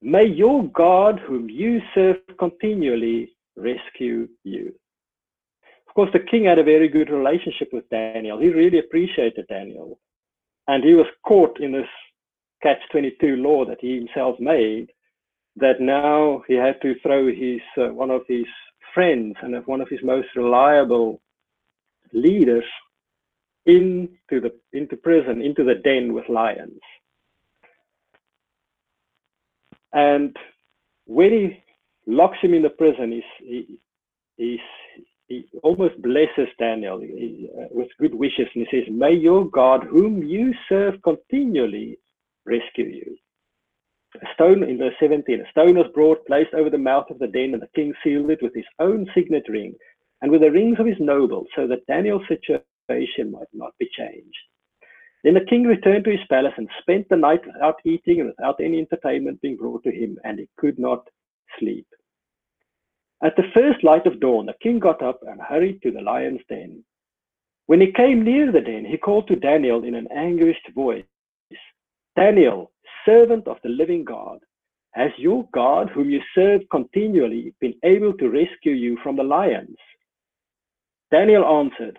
May 0.00 0.24
your 0.24 0.64
God, 0.64 1.20
whom 1.20 1.50
you 1.50 1.80
serve 1.94 2.16
continually, 2.38 3.36
rescue 3.56 4.28
you. 4.44 4.72
Of 5.88 5.94
course, 5.94 6.10
the 6.12 6.20
king 6.20 6.44
had 6.44 6.58
a 6.58 6.64
very 6.64 6.88
good 6.88 7.10
relationship 7.10 7.70
with 7.72 7.88
Daniel. 7.90 8.38
He 8.38 8.48
really 8.50 8.78
appreciated 8.78 9.46
Daniel. 9.48 9.98
And 10.68 10.84
he 10.84 10.94
was 10.94 11.06
caught 11.26 11.60
in 11.60 11.72
this 11.72 11.88
catch 12.62 12.78
22 12.92 13.36
law 13.36 13.64
that 13.64 13.78
he 13.80 13.96
himself 13.96 14.38
made 14.38 14.90
that 15.56 15.80
now 15.80 16.42
he 16.46 16.54
had 16.54 16.80
to 16.82 16.94
throw 17.02 17.26
his 17.26 17.60
uh, 17.76 17.92
one 17.92 18.10
of 18.10 18.22
his 18.28 18.46
friends 18.94 19.36
and 19.42 19.54
one 19.66 19.80
of 19.80 19.88
his 19.88 20.00
most 20.02 20.28
reliable 20.36 21.20
leaders 22.12 22.64
into 23.68 24.40
the 24.40 24.52
into 24.72 24.96
prison 24.96 25.42
into 25.42 25.64
the 25.64 25.74
den 25.74 26.12
with 26.12 26.28
lions. 26.28 26.80
And 29.92 30.36
when 31.06 31.30
he 31.32 31.62
locks 32.06 32.38
him 32.40 32.54
in 32.54 32.62
the 32.62 32.70
prison 32.70 33.12
he's, 33.12 33.22
he, 33.38 33.78
he's, 34.36 35.04
he 35.28 35.46
almost 35.62 36.00
blesses 36.02 36.48
Daniel 36.58 37.00
he, 37.00 37.48
uh, 37.58 37.66
with 37.70 37.88
good 38.00 38.14
wishes 38.14 38.48
and 38.54 38.66
he 38.66 38.76
says 38.76 38.88
may 38.90 39.12
your 39.12 39.48
God 39.48 39.84
whom 39.84 40.22
you 40.22 40.54
serve 40.68 40.94
continually 41.02 41.98
rescue 42.46 42.86
you. 42.86 43.16
A 44.16 44.26
stone 44.34 44.62
in 44.62 44.78
verse 44.78 44.94
17 45.00 45.40
a 45.40 45.50
stone 45.50 45.76
was 45.76 45.90
brought 45.94 46.26
placed 46.26 46.54
over 46.54 46.70
the 46.70 46.78
mouth 46.78 47.10
of 47.10 47.18
the 47.18 47.26
den 47.26 47.52
and 47.52 47.62
the 47.62 47.68
king 47.74 47.92
sealed 48.02 48.30
it 48.30 48.42
with 48.42 48.54
his 48.54 48.64
own 48.78 49.06
signet 49.14 49.44
ring 49.48 49.74
and 50.22 50.30
with 50.30 50.40
the 50.40 50.50
rings 50.50 50.78
of 50.80 50.86
his 50.86 50.96
nobles 50.98 51.46
so 51.54 51.66
that 51.66 51.86
Daniel's 51.86 52.22
might 52.88 53.48
not 53.52 53.72
be 53.78 53.88
changed. 53.96 54.36
Then 55.24 55.34
the 55.34 55.44
king 55.44 55.64
returned 55.64 56.04
to 56.04 56.12
his 56.12 56.26
palace 56.28 56.54
and 56.56 56.68
spent 56.80 57.08
the 57.08 57.16
night 57.16 57.44
without 57.44 57.76
eating 57.84 58.20
and 58.20 58.28
without 58.28 58.60
any 58.60 58.78
entertainment 58.78 59.40
being 59.40 59.56
brought 59.56 59.82
to 59.84 59.90
him 59.90 60.16
and 60.24 60.38
he 60.38 60.48
could 60.56 60.78
not 60.78 61.08
sleep. 61.58 61.86
At 63.22 63.34
the 63.36 63.50
first 63.52 63.82
light 63.82 64.06
of 64.06 64.20
dawn 64.20 64.46
the 64.46 64.54
king 64.62 64.78
got 64.78 65.02
up 65.02 65.20
and 65.26 65.40
hurried 65.40 65.82
to 65.82 65.90
the 65.90 66.00
lion's 66.00 66.40
den. 66.48 66.84
When 67.66 67.80
he 67.80 67.92
came 67.92 68.22
near 68.22 68.52
the 68.52 68.60
den 68.60 68.84
he 68.84 68.96
called 68.96 69.26
to 69.28 69.36
Daniel 69.36 69.84
in 69.84 69.94
an 69.94 70.08
anguished 70.12 70.68
voice 70.74 71.04
Daniel 72.16 72.72
servant 73.04 73.46
of 73.46 73.58
the 73.62 73.68
living 73.68 74.04
God, 74.04 74.40
has 74.92 75.10
your 75.18 75.48
God, 75.52 75.88
whom 75.90 76.10
you 76.10 76.20
serve 76.34 76.62
continually, 76.70 77.54
been 77.60 77.74
able 77.84 78.12
to 78.14 78.28
rescue 78.28 78.72
you 78.72 78.98
from 79.02 79.16
the 79.16 79.22
lions? 79.22 79.76
Daniel 81.12 81.44
answered, 81.44 81.98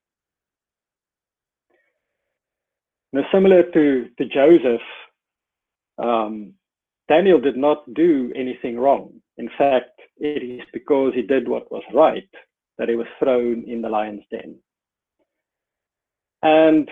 Now, 3.13 3.23
similar 3.31 3.63
to, 3.63 4.09
to 4.17 4.25
Joseph, 4.25 4.81
um, 6.01 6.53
Daniel 7.09 7.39
did 7.39 7.57
not 7.57 7.93
do 7.93 8.31
anything 8.35 8.79
wrong. 8.79 9.13
In 9.37 9.49
fact, 9.57 9.99
it 10.17 10.43
is 10.43 10.65
because 10.71 11.13
he 11.13 11.21
did 11.21 11.47
what 11.47 11.71
was 11.71 11.83
right 11.93 12.29
that 12.77 12.89
he 12.89 12.95
was 12.95 13.07
thrown 13.19 13.65
in 13.67 13.81
the 13.81 13.89
lion's 13.89 14.23
den. 14.31 14.55
And, 16.41 16.89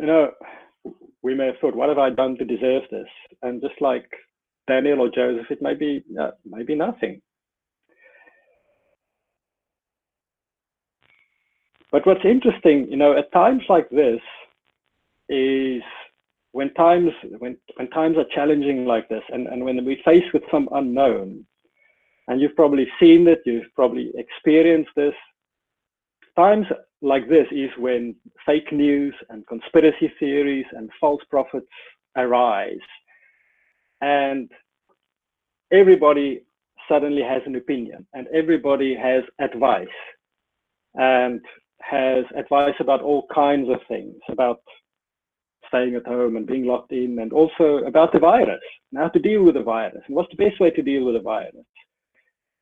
you 0.00 0.06
know, 0.06 0.32
we 1.22 1.34
may 1.34 1.46
have 1.46 1.58
thought, 1.60 1.76
what 1.76 1.88
have 1.88 1.98
I 1.98 2.10
done 2.10 2.36
to 2.38 2.44
deserve 2.44 2.82
this? 2.90 3.08
And 3.42 3.60
just 3.60 3.80
like 3.80 4.08
Daniel 4.66 5.00
or 5.00 5.10
Joseph, 5.10 5.50
it 5.50 5.62
may 5.62 5.74
be, 5.74 6.02
uh, 6.20 6.30
maybe 6.44 6.74
nothing. 6.74 7.20
But 11.92 12.06
what's 12.06 12.24
interesting, 12.24 12.90
you 12.90 12.96
know, 12.96 13.16
at 13.16 13.30
times 13.32 13.62
like 13.68 13.88
this 13.90 14.20
is 15.28 15.82
when 16.52 16.72
times 16.74 17.12
when 17.38 17.56
when 17.76 17.88
times 17.90 18.16
are 18.16 18.34
challenging 18.34 18.86
like 18.86 19.08
this 19.10 19.22
and, 19.28 19.46
and 19.46 19.62
when 19.62 19.84
we 19.84 20.02
face 20.04 20.24
with 20.32 20.42
some 20.50 20.68
unknown, 20.72 21.46
and 22.28 22.40
you've 22.40 22.56
probably 22.56 22.88
seen 22.98 23.28
it, 23.28 23.42
you've 23.44 23.72
probably 23.74 24.10
experienced 24.16 24.90
this, 24.96 25.14
times 26.34 26.66
like 27.02 27.28
this 27.28 27.46
is 27.50 27.70
when 27.78 28.14
fake 28.46 28.72
news 28.72 29.14
and 29.28 29.46
conspiracy 29.46 30.10
theories 30.18 30.66
and 30.72 30.88
false 30.98 31.22
prophets 31.28 31.66
arise. 32.16 32.78
And 34.00 34.50
everybody 35.70 36.40
suddenly 36.88 37.22
has 37.22 37.42
an 37.44 37.56
opinion 37.56 38.06
and 38.14 38.26
everybody 38.34 38.94
has 38.94 39.22
advice 39.40 39.86
and 40.94 41.40
has 41.88 42.24
advice 42.36 42.74
about 42.80 43.02
all 43.02 43.26
kinds 43.34 43.68
of 43.68 43.78
things 43.88 44.16
about 44.30 44.60
staying 45.68 45.94
at 45.94 46.06
home 46.06 46.36
and 46.36 46.46
being 46.46 46.66
locked 46.66 46.92
in 46.92 47.18
and 47.18 47.32
also 47.32 47.78
about 47.86 48.12
the 48.12 48.18
virus 48.18 48.60
and 48.90 49.00
how 49.00 49.08
to 49.08 49.18
deal 49.18 49.42
with 49.42 49.54
the 49.54 49.62
virus 49.62 50.02
and 50.06 50.16
what's 50.16 50.30
the 50.30 50.44
best 50.44 50.60
way 50.60 50.70
to 50.70 50.82
deal 50.82 51.04
with 51.04 51.14
the 51.14 51.20
virus 51.20 51.64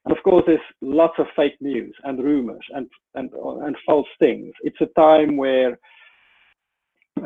and 0.05 0.17
of 0.17 0.23
course, 0.25 0.45
there's 0.47 0.61
lots 0.81 1.15
of 1.19 1.27
fake 1.37 1.57
news 1.61 1.95
and 2.05 2.23
rumors 2.23 2.65
and 2.75 2.87
and 3.15 3.31
and 3.33 3.77
false 3.85 4.09
things. 4.19 4.53
It's 4.63 4.81
a 4.81 4.87
time 4.99 5.37
where 5.37 5.79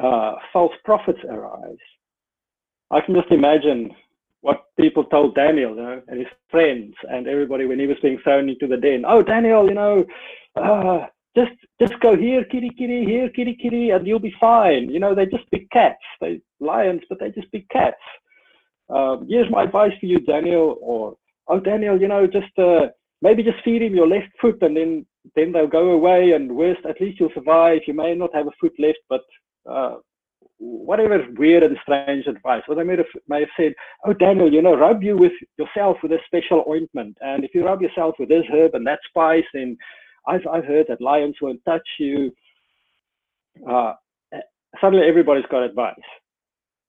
uh, 0.02 0.34
false 0.52 0.72
prophets 0.84 1.20
arise. 1.28 1.76
I 2.90 3.00
can 3.00 3.14
just 3.14 3.30
imagine 3.30 3.90
what 4.40 4.64
people 4.78 5.04
told 5.04 5.34
Daniel, 5.34 5.70
you 5.70 5.82
know, 5.82 6.02
and 6.08 6.18
his 6.18 6.28
friends 6.50 6.94
and 7.08 7.26
everybody 7.28 7.64
when 7.64 7.78
he 7.78 7.86
was 7.86 7.96
being 8.02 8.18
thrown 8.22 8.48
into 8.48 8.66
the 8.66 8.76
den. 8.76 9.04
Oh, 9.06 9.22
Daniel, 9.22 9.66
you 9.68 9.74
know, 9.74 10.04
uh, 10.56 11.06
just 11.36 11.52
just 11.80 11.98
go 12.00 12.16
here, 12.16 12.44
kitty, 12.44 12.70
kitty, 12.70 13.04
here, 13.04 13.28
kitty, 13.28 13.56
kitty, 13.60 13.90
and 13.90 14.06
you'll 14.06 14.18
be 14.18 14.34
fine. 14.40 14.88
You 14.88 15.00
know, 15.00 15.14
they 15.14 15.26
just 15.26 15.50
be 15.50 15.66
cats. 15.72 15.96
They 16.20 16.40
lions, 16.60 17.02
but 17.08 17.18
they 17.18 17.30
just 17.30 17.50
be 17.50 17.66
cats. 17.70 17.96
Um, 18.88 19.26
here's 19.28 19.50
my 19.50 19.64
advice 19.64 19.92
for 19.98 20.06
you, 20.06 20.20
Daniel, 20.20 20.76
or 20.80 21.16
oh 21.48 21.60
Daniel, 21.60 22.00
you 22.00 22.08
know, 22.08 22.26
just 22.26 22.56
uh, 22.58 22.88
maybe 23.22 23.42
just 23.42 23.62
feed 23.64 23.82
him 23.82 23.94
your 23.94 24.06
left 24.06 24.28
foot 24.40 24.58
and 24.62 24.76
then 24.76 25.06
then 25.34 25.52
they'll 25.52 25.66
go 25.66 25.92
away 25.92 26.32
and 26.32 26.54
worst 26.54 26.80
at 26.88 27.00
least 27.00 27.18
you'll 27.18 27.30
survive. 27.34 27.80
You 27.86 27.94
may 27.94 28.14
not 28.14 28.34
have 28.34 28.46
a 28.46 28.50
foot 28.60 28.74
left, 28.78 28.98
but 29.08 29.22
uh, 29.68 29.96
whatever 30.58 31.26
weird 31.36 31.62
and 31.62 31.78
strange 31.82 32.26
advice. 32.26 32.62
Or 32.68 32.74
they 32.74 32.84
may 32.84 32.96
have, 32.96 33.06
may 33.26 33.40
have 33.40 33.48
said, 33.56 33.72
oh 34.06 34.12
Daniel, 34.12 34.52
you 34.52 34.62
know, 34.62 34.76
rub 34.76 35.02
you 35.02 35.16
with 35.16 35.32
yourself 35.58 35.96
with 36.02 36.12
a 36.12 36.18
special 36.26 36.64
ointment, 36.68 37.16
and 37.22 37.42
if 37.42 37.54
you 37.54 37.64
rub 37.64 37.80
yourself 37.80 38.16
with 38.18 38.28
this 38.28 38.44
herb 38.52 38.74
and 38.74 38.86
that 38.86 39.00
spice, 39.08 39.44
then 39.54 39.76
I've 40.26 40.46
I've 40.46 40.64
heard 40.64 40.86
that 40.88 41.00
lions 41.00 41.36
won't 41.40 41.64
touch 41.64 41.86
you. 41.98 42.32
Uh, 43.68 43.94
suddenly 44.80 45.06
everybody's 45.06 45.46
got 45.50 45.62
advice. 45.62 45.94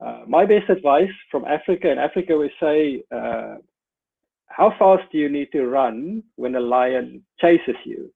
Uh, 0.05 0.21
my 0.27 0.45
best 0.45 0.69
advice 0.69 1.09
from 1.31 1.45
Africa, 1.45 1.91
in 1.91 1.97
Africa 1.97 2.37
we 2.37 2.51
say, 2.59 3.03
uh, 3.15 3.55
how 4.47 4.73
fast 4.77 5.03
do 5.11 5.17
you 5.17 5.29
need 5.29 5.51
to 5.51 5.65
run 5.65 6.23
when 6.35 6.55
a 6.55 6.59
lion 6.59 7.23
chases 7.39 7.75
you? 7.85 8.11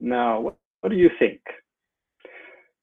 Now, 0.00 0.40
what, 0.40 0.56
what 0.80 0.90
do 0.90 0.96
you 0.96 1.10
think? 1.18 1.40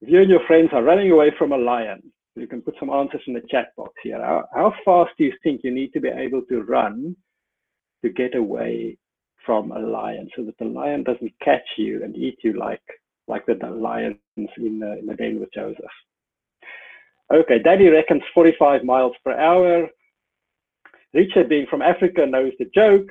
If 0.02 0.10
you 0.10 0.22
and 0.22 0.30
your 0.30 0.46
friends 0.46 0.70
are 0.74 0.84
running 0.84 1.12
away 1.12 1.32
from 1.38 1.52
a 1.52 1.58
lion, 1.58 2.04
you 2.36 2.48
can 2.48 2.62
put 2.62 2.76
some 2.80 2.92
answers 2.92 3.22
in 3.26 3.34
the 3.34 3.42
chat 3.50 3.76
box 3.76 3.94
here. 4.04 4.22
How, 4.22 4.46
how 4.54 4.74
fast 4.86 5.12
do 5.18 5.24
you 5.24 5.34
think 5.42 5.62
you 5.64 5.72
need 5.72 5.92
to 5.94 6.00
be 6.00 6.10
able 6.10 6.44
to 6.44 6.62
run 6.62 7.16
to 8.04 8.10
get 8.10 8.36
away 8.36 8.98
from 9.48 9.72
a 9.72 9.80
lion 9.80 10.30
so 10.36 10.44
that 10.44 10.58
the 10.60 10.66
lion 10.66 11.02
doesn't 11.04 11.34
catch 11.44 11.68
you 11.78 12.04
and 12.04 12.16
eat 12.16 12.38
you 12.44 12.54
like 12.54 12.84
like 13.28 13.46
the 13.48 13.56
lions 13.70 14.18
in, 14.36 14.82
uh, 14.84 15.00
in 15.00 15.06
the 15.08 15.16
den 15.16 15.40
with 15.40 15.52
Joseph? 15.54 15.98
Okay, 17.34 17.60
Daddy 17.60 17.90
reckons 17.90 18.22
45 18.34 18.84
miles 18.84 19.14
per 19.24 19.34
hour. 19.34 19.90
Richard, 21.14 21.50
being 21.50 21.66
from 21.70 21.82
Africa, 21.82 22.26
knows 22.26 22.54
the 22.60 22.70
joke. 22.74 23.08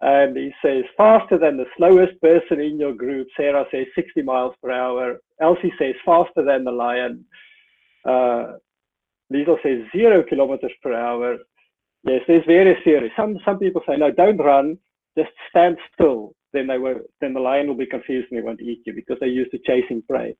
And 0.00 0.36
he 0.36 0.52
says, 0.64 0.84
faster 0.96 1.38
than 1.38 1.56
the 1.56 1.66
slowest 1.76 2.20
person 2.20 2.58
in 2.60 2.80
your 2.80 2.94
group. 2.94 3.28
Sarah 3.36 3.66
says 3.70 3.86
60 3.94 4.22
miles 4.22 4.54
per 4.62 4.70
hour. 4.70 5.20
Elsie 5.40 5.72
says, 5.78 5.94
faster 6.04 6.42
than 6.42 6.64
the 6.64 6.72
lion. 6.72 7.24
Uh, 8.04 8.54
Liesel 9.32 9.62
says, 9.62 9.84
zero 9.94 10.24
kilometers 10.24 10.72
per 10.82 10.94
hour. 10.94 11.36
Yes, 12.04 12.22
there's 12.26 12.46
various 12.46 12.82
theories. 12.82 13.12
Some, 13.14 13.38
some 13.44 13.58
people 13.58 13.82
say, 13.86 13.96
no, 13.98 14.10
don't 14.10 14.38
run, 14.38 14.78
just 15.16 15.30
stand 15.48 15.76
still. 15.94 16.32
Then, 16.52 16.66
they 16.66 16.78
will, 16.78 17.00
then 17.20 17.32
the 17.32 17.40
lion 17.40 17.68
will 17.68 17.76
be 17.76 17.86
confused 17.86 18.28
and 18.30 18.38
they 18.38 18.44
won't 18.44 18.60
eat 18.60 18.82
you 18.84 18.92
because 18.92 19.18
they're 19.20 19.28
used 19.28 19.52
to 19.52 19.58
chasing 19.64 20.02
prey. 20.08 20.34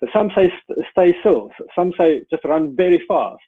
But 0.00 0.10
some 0.12 0.30
say 0.34 0.52
stay 0.92 1.16
still. 1.20 1.50
Some 1.74 1.92
say 1.98 2.22
just 2.30 2.44
run 2.44 2.76
very 2.76 3.02
fast 3.08 3.42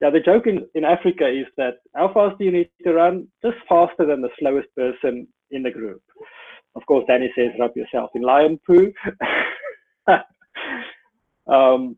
yeah, 0.00 0.10
the 0.10 0.20
joke 0.20 0.46
in, 0.46 0.66
in 0.74 0.84
Africa 0.84 1.26
is 1.26 1.46
that 1.56 1.76
how 1.94 2.12
fast 2.12 2.38
do 2.38 2.44
you 2.44 2.52
need 2.52 2.68
to 2.84 2.92
run? 2.92 3.28
Just 3.42 3.56
faster 3.68 4.04
than 4.04 4.20
the 4.20 4.28
slowest 4.38 4.68
person 4.76 5.26
in 5.50 5.62
the 5.62 5.70
group. 5.70 6.02
Of 6.74 6.84
course, 6.86 7.04
Danny 7.08 7.32
says, 7.34 7.52
rub 7.58 7.74
yourself 7.74 8.10
in 8.14 8.20
lion 8.20 8.60
poo. 8.66 8.92
um, 11.50 11.96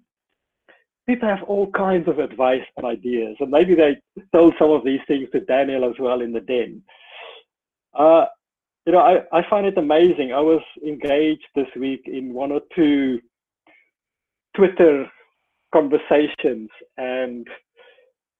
people 1.09 1.29
have 1.29 1.43
all 1.43 1.69
kinds 1.73 2.07
of 2.07 2.21
advice 2.21 2.62
and 2.77 2.87
ideas, 2.87 3.37
and 3.41 3.51
maybe 3.51 3.75
they 3.75 3.97
told 4.33 4.55
some 4.59 4.71
of 4.71 4.85
these 4.85 5.01
things 5.09 5.29
to 5.33 5.41
Daniel 5.41 5.85
as 5.85 5.99
well 5.99 6.21
in 6.21 6.33
the 6.33 6.41
den. 6.41 6.81
Uh, 7.99 8.27
you 8.87 8.93
know, 8.93 9.01
I, 9.01 9.39
I 9.39 9.43
find 9.51 9.67
it 9.67 9.77
amazing. 9.77 10.33
I 10.33 10.41
was 10.41 10.63
engaged 10.87 11.45
this 11.55 11.67
week 11.77 12.03
in 12.07 12.33
one 12.33 12.53
or 12.53 12.61
two 12.75 13.21
Twitter 14.57 15.07
conversations, 15.75 16.71
and 16.97 17.47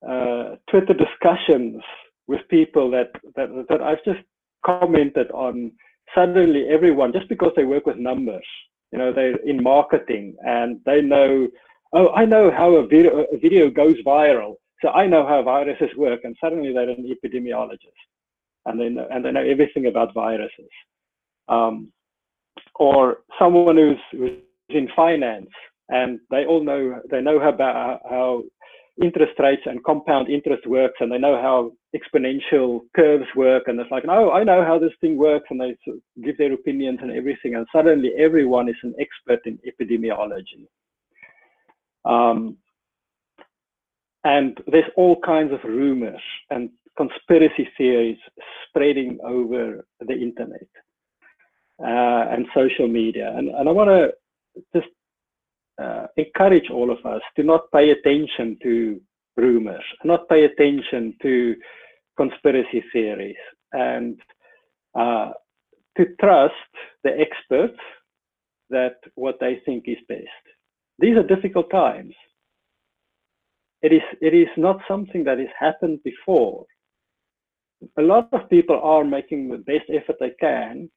uh, 0.07 0.55
Twitter 0.69 0.93
discussions 0.93 1.83
with 2.27 2.41
people 2.49 2.89
that, 2.91 3.11
that 3.35 3.49
that 3.69 3.81
I've 3.81 4.03
just 4.03 4.21
commented 4.65 5.29
on. 5.31 5.71
Suddenly, 6.15 6.67
everyone 6.69 7.13
just 7.13 7.29
because 7.29 7.51
they 7.55 7.65
work 7.65 7.85
with 7.85 7.97
numbers, 7.97 8.45
you 8.91 8.97
know, 8.97 9.13
they're 9.13 9.35
in 9.45 9.61
marketing 9.61 10.35
and 10.45 10.79
they 10.85 11.01
know. 11.01 11.47
Oh, 11.91 12.09
I 12.09 12.25
know 12.25 12.51
how 12.51 12.75
a 12.75 12.87
video, 12.87 13.25
a 13.31 13.37
video 13.37 13.69
goes 13.69 13.95
viral, 14.05 14.55
so 14.81 14.89
I 14.89 15.07
know 15.07 15.25
how 15.27 15.41
viruses 15.43 15.89
work. 15.97 16.21
And 16.23 16.35
suddenly, 16.39 16.71
they're 16.71 16.89
an 16.89 17.15
epidemiologist, 17.15 18.01
and 18.69 18.79
they 18.79 18.89
know, 18.89 19.07
and 19.11 19.25
they 19.25 19.31
know 19.31 19.43
everything 19.43 19.87
about 19.87 20.13
viruses. 20.13 20.69
Um, 21.47 21.91
or 22.75 23.19
someone 23.39 23.77
who's, 23.77 23.97
who's 24.11 24.39
in 24.69 24.87
finance 24.95 25.49
and 25.89 26.19
they 26.29 26.45
all 26.45 26.63
know 26.63 27.01
they 27.09 27.21
know 27.21 27.39
about 27.41 28.01
how 28.09 28.43
interest 29.01 29.33
rates 29.39 29.61
and 29.65 29.83
compound 29.83 30.29
interest 30.29 30.65
works 30.67 30.97
and 30.99 31.11
they 31.11 31.17
know 31.17 31.41
how 31.41 31.71
exponential 31.95 32.81
curves 32.95 33.25
work 33.35 33.63
and 33.67 33.79
it's 33.79 33.91
like 33.91 34.05
no 34.05 34.31
i 34.31 34.43
know 34.43 34.63
how 34.63 34.77
this 34.77 34.91
thing 35.01 35.17
works 35.17 35.45
and 35.49 35.59
they 35.59 35.75
give 36.23 36.37
their 36.37 36.53
opinions 36.53 36.99
and 37.01 37.11
everything 37.11 37.55
and 37.55 37.65
suddenly 37.73 38.11
everyone 38.17 38.69
is 38.69 38.75
an 38.83 38.93
expert 38.99 39.39
in 39.45 39.57
epidemiology 39.67 40.67
um, 42.05 42.57
and 44.23 44.59
there's 44.67 44.91
all 44.95 45.19
kinds 45.21 45.51
of 45.51 45.63
rumors 45.63 46.21
and 46.51 46.69
conspiracy 47.01 47.65
theories 47.77 48.21
spreading 48.67 49.17
over 49.23 49.85
the 50.09 50.17
internet 50.27 50.69
uh, 51.81 52.23
and 52.33 52.45
social 52.53 52.87
media 52.87 53.27
and, 53.37 53.49
and 53.49 53.69
i 53.69 53.71
want 53.71 53.89
to 53.89 54.01
just 54.75 54.91
uh, 55.81 56.07
encourage 56.17 56.69
all 56.69 56.91
of 56.91 57.03
us 57.05 57.21
to 57.35 57.43
not 57.43 57.71
pay 57.71 57.91
attention 57.91 58.57
to 58.61 58.99
rumors, 59.37 59.83
not 60.03 60.27
pay 60.27 60.43
attention 60.43 61.15
to 61.21 61.55
conspiracy 62.17 62.83
theories, 62.91 63.37
and 63.71 64.19
uh, 64.99 65.31
to 65.97 66.05
trust 66.19 66.53
the 67.03 67.11
experts 67.19 67.79
that 68.69 68.95
what 69.15 69.37
they 69.39 69.61
think 69.65 69.85
is 69.87 69.97
best. 70.07 70.43
These 70.99 71.15
are 71.15 71.23
difficult 71.23 71.71
times. 71.71 72.13
It 73.81 73.93
is, 73.93 74.01
it 74.21 74.33
is 74.33 74.49
not 74.57 74.81
something 74.87 75.23
that 75.23 75.39
has 75.39 75.47
happened 75.57 75.99
before. 76.03 76.65
A 77.97 78.01
lot 78.01 78.29
of 78.33 78.49
people 78.49 78.79
are 78.81 79.03
making 79.03 79.49
the 79.49 79.57
best 79.57 79.89
effort 79.89 80.17
they 80.19 80.33
can 80.39 80.89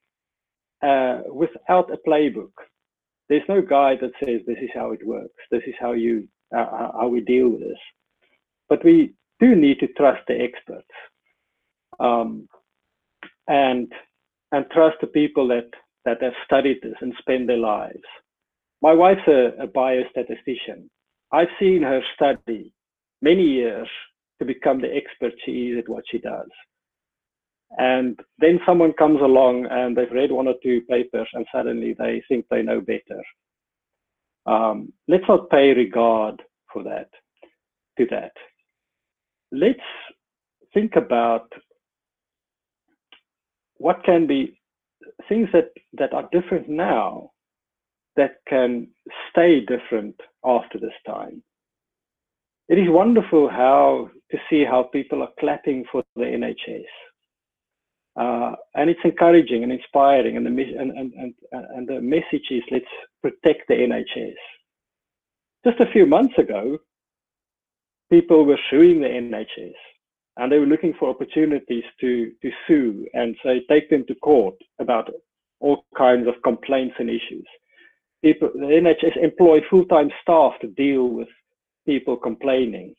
uh, 0.81 1.21
without 1.31 1.91
a 1.91 1.97
playbook 2.07 2.51
there's 3.29 3.49
no 3.49 3.61
guide 3.61 3.99
that 4.01 4.11
says 4.19 4.41
this 4.45 4.57
is 4.61 4.69
how 4.73 4.91
it 4.91 5.05
works. 5.05 5.41
This 5.49 5.63
is 5.65 5.73
how 5.79 5.93
you 5.93 6.27
uh, 6.55 6.91
how 6.99 7.07
we 7.07 7.21
deal 7.21 7.49
with 7.49 7.61
this. 7.61 7.79
But 8.69 8.83
we 8.83 9.13
do 9.39 9.55
need 9.55 9.79
to 9.79 9.87
trust 9.87 10.21
the 10.27 10.39
experts 10.39 10.87
um, 11.99 12.47
and 13.47 13.91
and 14.51 14.65
trust 14.71 14.97
the 15.01 15.07
people 15.07 15.47
that 15.47 15.69
that 16.05 16.21
have 16.21 16.33
studied 16.45 16.79
this 16.83 16.95
and 17.01 17.13
spend 17.17 17.47
their 17.47 17.57
lives. 17.57 18.03
My 18.81 18.93
wife's 18.93 19.27
a, 19.27 19.53
a 19.59 19.67
biostatistician. 19.67 20.89
I've 21.31 21.47
seen 21.59 21.81
her 21.81 22.01
study 22.13 22.73
many 23.21 23.43
years 23.43 23.87
to 24.39 24.45
become 24.45 24.81
the 24.81 24.93
expert 24.93 25.33
she 25.45 25.69
is 25.69 25.79
at 25.79 25.89
what 25.89 26.03
she 26.11 26.19
does. 26.19 26.49
And 27.77 28.19
then 28.39 28.59
someone 28.65 28.93
comes 28.93 29.19
along 29.21 29.67
and 29.71 29.97
they've 29.97 30.11
read 30.11 30.31
one 30.31 30.47
or 30.47 30.55
two 30.61 30.81
papers 30.89 31.27
and 31.33 31.45
suddenly 31.53 31.95
they 31.97 32.23
think 32.27 32.45
they 32.49 32.61
know 32.61 32.81
better. 32.81 33.21
Um, 34.45 34.93
let's 35.07 35.23
not 35.27 35.49
pay 35.49 35.73
regard 35.73 36.41
for 36.71 36.83
that, 36.83 37.09
to 37.97 38.05
that. 38.11 38.33
Let's 39.51 39.79
think 40.73 40.95
about 40.95 41.51
what 43.77 44.03
can 44.03 44.27
be 44.27 44.59
things 45.27 45.49
that, 45.53 45.69
that 45.93 46.13
are 46.13 46.29
different 46.31 46.69
now 46.69 47.31
that 48.15 48.35
can 48.47 48.87
stay 49.31 49.61
different 49.61 50.15
after 50.45 50.79
this 50.79 50.93
time. 51.05 51.41
It 52.69 52.77
is 52.79 52.87
wonderful 52.89 53.49
how 53.49 54.09
to 54.31 54.37
see 54.49 54.63
how 54.63 54.83
people 54.83 55.21
are 55.21 55.31
clapping 55.39 55.83
for 55.91 56.03
the 56.15 56.23
NHS. 56.23 56.85
Uh, 58.15 58.55
and 58.75 58.89
it's 58.89 58.99
encouraging 59.03 59.63
and 59.63 59.71
inspiring, 59.71 60.37
and 60.37 60.45
the, 60.45 60.49
and, 60.49 60.91
and, 60.91 61.13
and, 61.13 61.33
and 61.51 61.87
the 61.87 61.99
message 61.99 62.47
is 62.51 62.61
let's 62.69 62.85
protect 63.21 63.67
the 63.67 63.73
NHS. 63.73 64.35
Just 65.65 65.79
a 65.79 65.91
few 65.91 66.05
months 66.05 66.37
ago, 66.37 66.77
people 68.11 68.45
were 68.45 68.59
suing 68.69 69.01
the 69.01 69.07
NHS 69.07 69.73
and 70.37 70.51
they 70.51 70.59
were 70.59 70.65
looking 70.65 70.93
for 70.99 71.09
opportunities 71.09 71.83
to, 72.01 72.31
to 72.41 72.51
sue 72.67 73.07
and 73.13 73.35
say, 73.43 73.63
take 73.69 73.89
them 73.89 74.05
to 74.07 74.15
court 74.15 74.55
about 74.79 75.09
all 75.59 75.85
kinds 75.97 76.27
of 76.27 76.33
complaints 76.43 76.95
and 76.99 77.09
issues. 77.09 77.45
People, 78.23 78.49
the 78.53 78.61
NHS 78.61 79.17
employ 79.21 79.61
full-time 79.69 80.09
staff 80.21 80.53
to 80.61 80.67
deal 80.67 81.07
with 81.07 81.27
people 81.85 82.17
complaining. 82.17 82.95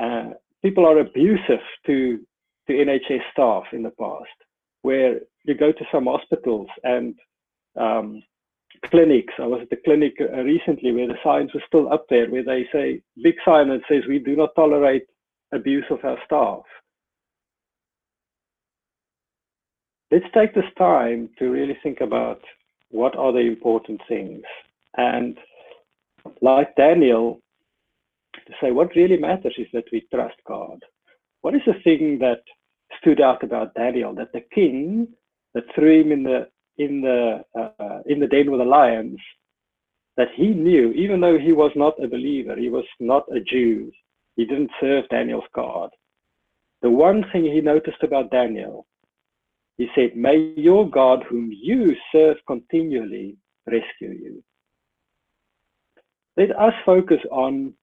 Uh, 0.00 0.30
people 0.62 0.86
are 0.86 0.98
abusive 0.98 1.60
to, 1.86 2.20
to 2.66 2.72
NHS 2.72 3.20
staff 3.32 3.64
in 3.72 3.82
the 3.82 3.90
past, 3.90 4.30
where 4.82 5.20
you 5.44 5.54
go 5.54 5.72
to 5.72 5.84
some 5.92 6.06
hospitals 6.06 6.68
and 6.82 7.14
um, 7.78 8.22
clinics. 8.90 9.34
I 9.38 9.46
was 9.46 9.60
at 9.62 9.70
the 9.70 9.76
clinic 9.84 10.14
uh, 10.20 10.42
recently 10.42 10.92
where 10.92 11.08
the 11.08 11.18
signs 11.22 11.52
were 11.54 11.62
still 11.66 11.92
up 11.92 12.06
there, 12.08 12.30
where 12.30 12.44
they 12.44 12.66
say, 12.72 13.02
big 13.22 13.34
sign 13.44 13.68
that 13.68 13.80
says, 13.88 14.02
we 14.08 14.18
do 14.18 14.36
not 14.36 14.54
tolerate 14.56 15.06
abuse 15.52 15.84
of 15.90 16.04
our 16.04 16.18
staff. 16.24 16.62
Let's 20.10 20.26
take 20.34 20.54
this 20.54 20.64
time 20.78 21.30
to 21.38 21.46
really 21.46 21.76
think 21.82 22.00
about 22.00 22.40
what 22.90 23.16
are 23.16 23.32
the 23.32 23.40
important 23.40 24.00
things. 24.08 24.42
And 24.96 25.36
like 26.40 26.76
Daniel, 26.76 27.40
to 28.46 28.52
say 28.60 28.70
what 28.70 28.94
really 28.94 29.16
matters 29.16 29.54
is 29.58 29.66
that 29.72 29.84
we 29.92 30.06
trust 30.12 30.36
God. 30.46 30.78
What 31.44 31.54
is 31.54 31.60
the 31.66 31.74
thing 31.84 32.18
that 32.20 32.40
stood 32.98 33.20
out 33.20 33.42
about 33.42 33.74
Daniel 33.74 34.14
that 34.14 34.32
the 34.32 34.40
king 34.54 35.06
that 35.52 35.64
threw 35.74 36.00
him 36.00 36.10
in 36.10 36.22
the 36.22 36.48
in 36.78 37.02
the 37.02 37.44
uh, 37.54 37.98
in 38.06 38.18
the 38.18 38.26
den 38.26 38.50
with 38.50 38.60
the 38.60 38.64
lions 38.64 39.18
that 40.16 40.28
he 40.36 40.46
knew, 40.54 40.92
even 40.92 41.20
though 41.20 41.36
he 41.36 41.52
was 41.52 41.70
not 41.76 42.02
a 42.02 42.08
believer, 42.08 42.56
he 42.56 42.70
was 42.70 42.86
not 42.98 43.24
a 43.30 43.40
Jew, 43.40 43.92
he 44.36 44.46
didn't 44.46 44.70
serve 44.80 45.06
Daniel's 45.10 45.44
God. 45.54 45.90
The 46.80 46.88
one 46.88 47.26
thing 47.30 47.44
he 47.44 47.60
noticed 47.60 48.02
about 48.02 48.30
Daniel, 48.30 48.86
he 49.76 49.88
said, 49.94 50.16
May 50.16 50.54
your 50.56 50.88
God, 50.88 51.24
whom 51.28 51.52
you 51.52 51.94
serve 52.10 52.38
continually, 52.46 53.36
rescue 53.66 54.18
you. 54.18 54.42
Let 56.38 56.58
us 56.58 56.72
focus 56.86 57.20
on 57.30 57.74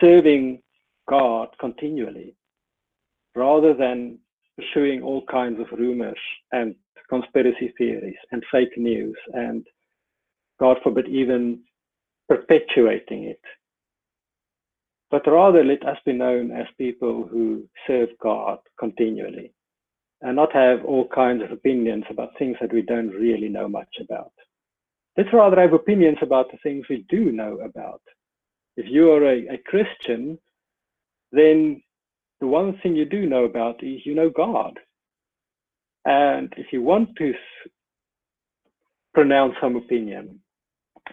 serving 0.00 0.62
God 1.08 1.50
continually 1.60 2.34
rather 3.34 3.74
than 3.74 4.18
pursuing 4.56 5.02
all 5.02 5.24
kinds 5.26 5.60
of 5.60 5.66
rumors 5.78 6.18
and 6.52 6.74
conspiracy 7.08 7.72
theories 7.78 8.16
and 8.30 8.42
fake 8.50 8.76
news 8.76 9.16
and, 9.32 9.66
God 10.60 10.78
forbid, 10.82 11.08
even 11.08 11.60
perpetuating 12.28 13.24
it 13.24 13.40
but 15.12 15.26
rather 15.30 15.62
let 15.62 15.86
us 15.86 15.98
be 16.06 16.14
known 16.14 16.50
as 16.50 16.66
people 16.78 17.28
who 17.30 17.68
serve 17.86 18.08
God 18.20 18.58
continually 18.80 19.52
and 20.22 20.34
not 20.34 20.54
have 20.54 20.84
all 20.86 21.06
kinds 21.06 21.42
of 21.42 21.52
opinions 21.52 22.04
about 22.08 22.30
things 22.38 22.56
that 22.62 22.72
we 22.72 22.80
don't 22.80 23.10
really 23.10 23.50
know 23.50 23.68
much 23.68 23.94
about. 24.00 24.32
Let's 25.18 25.32
rather 25.34 25.60
have 25.60 25.74
opinions 25.74 26.16
about 26.22 26.50
the 26.50 26.56
things 26.62 26.86
we 26.88 27.04
do 27.10 27.30
know 27.30 27.58
about. 27.58 28.00
If 28.78 28.86
you 28.88 29.12
are 29.12 29.26
a, 29.26 29.48
a 29.48 29.58
Christian, 29.66 30.38
then 31.30 31.82
the 32.42 32.48
one 32.48 32.76
thing 32.82 32.96
you 32.96 33.04
do 33.04 33.24
know 33.24 33.44
about 33.44 33.84
is 33.84 34.00
you 34.04 34.16
know 34.16 34.28
God. 34.28 34.76
And 36.04 36.52
if 36.56 36.72
you 36.72 36.82
want 36.82 37.10
to 37.18 37.32
pronounce 39.14 39.54
some 39.60 39.76
opinion, 39.76 40.40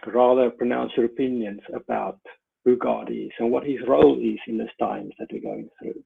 rather 0.07 0.49
pronounce 0.49 0.91
your 0.97 1.05
opinions 1.05 1.61
about 1.71 2.17
who 2.65 2.77
God 2.77 3.11
is 3.11 3.29
and 3.37 3.51
what 3.51 3.63
his 3.63 3.77
role 3.87 4.17
is 4.19 4.39
in 4.47 4.57
these 4.57 4.75
times 4.81 5.13
that 5.19 5.27
we're 5.31 5.39
going 5.39 5.69
through. 5.79 6.03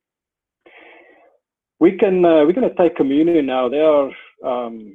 We 1.79 1.97
can, 1.97 2.25
uh, 2.25 2.43
we're 2.43 2.51
going 2.51 2.69
to 2.69 2.75
take 2.75 2.97
communion 2.97 3.45
now. 3.45 3.69
There 3.69 3.86
are, 3.86 4.12
um, 4.45 4.93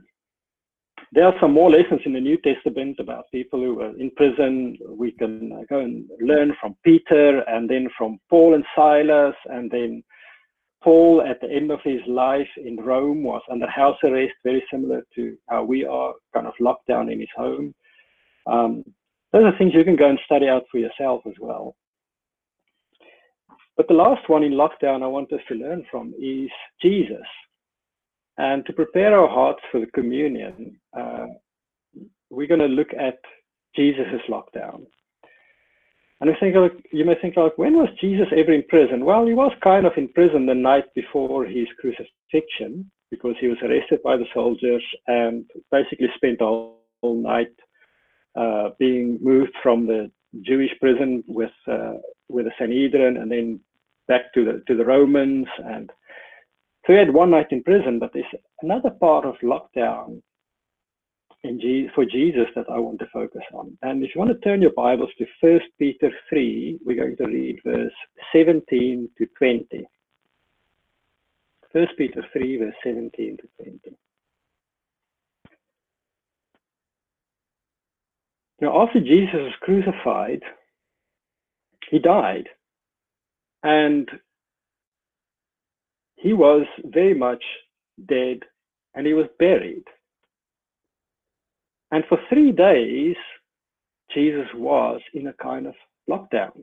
there 1.13 1.25
are 1.25 1.35
some 1.41 1.55
more 1.55 1.71
lessons 1.71 2.03
in 2.05 2.13
the 2.13 2.21
New 2.21 2.37
Testament 2.43 2.97
about 3.01 3.31
people 3.33 3.61
who 3.61 3.77
were 3.77 3.97
in 3.97 4.11
prison. 4.11 4.77
We 4.91 5.13
can 5.13 5.53
uh, 5.53 5.63
go 5.71 5.81
and 5.81 6.05
learn 6.21 6.55
from 6.61 6.77
Peter 6.85 7.41
and 7.49 7.67
then 7.67 7.89
from 7.97 8.19
Paul 8.29 8.55
and 8.55 8.65
Silas 8.77 9.35
and 9.47 9.71
then 9.71 10.03
Paul 10.83 11.23
at 11.23 11.41
the 11.41 11.51
end 11.51 11.71
of 11.71 11.81
his 11.83 12.01
life 12.07 12.49
in 12.57 12.77
Rome 12.77 13.23
was 13.23 13.43
under 13.51 13.67
house 13.67 13.99
arrest, 14.05 14.35
very 14.45 14.65
similar 14.71 15.05
to 15.17 15.37
how 15.49 15.65
we 15.65 15.85
are 15.85 16.15
kind 16.33 16.47
of 16.47 16.55
locked 16.61 16.87
down 16.87 17.11
in 17.11 17.21
his 17.21 17.29
home. 17.37 17.75
Um, 18.47 18.85
those 19.33 19.45
are 19.45 19.59
things 19.59 19.75
you 19.75 19.85
can 19.85 19.97
go 19.97 20.09
and 20.09 20.19
study 20.25 20.49
out 20.49 20.65
for 20.71 20.79
yourself 20.79 21.23
as 21.27 21.35
well. 21.41 21.75
But 23.77 23.89
the 23.89 23.95
last 23.95 24.29
one 24.29 24.43
in 24.43 24.53
lockdown 24.53 25.03
I 25.03 25.07
want 25.07 25.33
us 25.33 25.41
to 25.49 25.55
learn 25.55 25.85
from 25.91 26.15
is 26.21 26.51
Jesus. 26.81 27.27
And 28.37 28.65
to 28.67 28.73
prepare 28.73 29.19
our 29.19 29.29
hearts 29.29 29.61
for 29.71 29.81
the 29.81 29.87
communion, 29.87 30.79
uh, 30.97 31.27
we're 32.31 32.47
going 32.47 32.61
to 32.61 32.67
look 32.67 32.93
at 32.95 33.19
Jesus' 33.75 34.23
lockdown. 34.29 34.87
And 36.21 36.31
I 36.31 36.35
think 36.41 36.57
you 36.93 37.05
may 37.05 37.15
think 37.21 37.37
like, 37.37 37.57
when 37.59 37.75
was 37.75 37.89
Jesus 38.01 38.27
ever 38.37 38.53
in 38.53 38.65
prison? 38.69 39.05
Well, 39.05 39.27
he 39.27 39.35
was 39.35 39.53
kind 39.63 39.87
of 39.87 39.93
in 39.97 40.09
prison 40.09 40.47
the 40.47 40.55
night 40.55 40.87
before 40.95 41.45
his 41.45 41.69
crucifixion 41.79 42.91
because 43.11 43.37
he 43.41 43.47
was 43.47 43.59
arrested 43.63 44.03
by 44.03 44.17
the 44.17 44.27
soldiers 44.35 44.83
and 45.07 45.45
basically 45.71 46.09
spent 46.17 46.41
whole 46.41 46.83
night 47.03 47.55
uh, 48.37 48.71
being 48.79 49.19
moved 49.21 49.53
from 49.63 49.87
the 49.87 50.11
Jewish 50.43 50.71
prison 50.81 51.25
with 51.27 51.53
uh, 51.67 51.95
with 52.29 52.45
the 52.45 52.53
Sanhedrin 52.59 53.17
and 53.17 53.31
then 53.31 53.61
back 54.09 54.33
to 54.35 54.45
the 54.45 54.63
to 54.67 54.77
the 54.77 54.85
Romans 54.85 55.47
and 55.65 55.91
so 56.87 56.93
he 56.95 56.99
had 56.99 57.13
one 57.13 57.31
night 57.31 57.49
in 57.51 57.63
prison. 57.63 57.99
But 57.99 58.13
there's 58.13 58.25
another 58.63 58.91
part 58.91 59.25
of 59.25 59.37
lockdown 59.43 60.23
in 61.45 61.61
G- 61.61 61.89
for 61.95 62.05
Jesus 62.05 62.47
that 62.57 62.67
I 62.71 62.79
want 62.79 62.99
to 63.01 63.07
focus 63.13 63.43
on. 63.55 63.77
And 63.83 64.03
if 64.05 64.15
you 64.15 64.19
want 64.21 64.33
to 64.33 64.49
turn 64.49 64.63
your 64.63 64.73
Bibles 64.73 65.11
to 65.19 65.27
First 65.41 65.67
Peter 65.79 66.11
three, 66.29 66.79
we're 66.85 66.97
going 66.97 67.17
to 67.19 67.27
read 67.27 67.61
verse 67.65 67.93
17 68.33 69.09
to 69.19 69.27
20. 69.39 69.87
First 71.73 71.93
Peter 71.99 72.25
3, 72.33 72.57
verse 72.59 72.75
17 72.83 73.37
to 73.39 73.65
20. 73.65 73.81
Now, 78.61 78.83
after 78.83 79.01
Jesus 79.01 79.35
was 79.35 79.53
crucified, 79.61 80.43
he 81.91 81.99
died. 81.99 82.49
And 83.63 84.09
he 86.17 86.33
was 86.33 86.67
very 86.85 87.15
much 87.15 87.43
dead 88.07 88.41
and 88.95 89.07
he 89.07 89.15
was 89.15 89.27
buried. 89.39 89.85
And 91.91 92.05
for 92.09 92.19
three 92.29 92.53
days, 92.53 93.17
Jesus 94.13 94.47
was 94.55 95.01
in 95.15 95.29
a 95.29 95.33
kind 95.35 95.67
of 95.67 95.75
lockdown. 96.09 96.63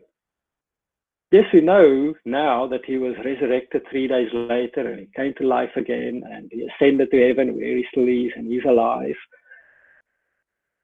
Yes, 1.31 1.45
we 1.51 1.61
know 1.61 2.13
now 2.23 2.67
that 2.67 2.85
he 2.85 2.97
was 2.97 3.15
resurrected 3.25 3.83
three 3.89 4.07
days 4.07 4.29
later 4.33 4.89
and 4.89 4.99
he 4.99 5.09
came 5.15 5.33
to 5.38 5.47
life 5.47 5.75
again 5.75 6.23
and 6.31 6.49
he 6.51 6.67
ascended 6.67 7.11
to 7.11 7.27
heaven 7.27 7.55
where 7.55 7.77
he 7.77 7.85
still 7.91 8.07
is 8.07 8.31
and 8.35 8.51
he's 8.51 8.63
alive. 8.63 9.15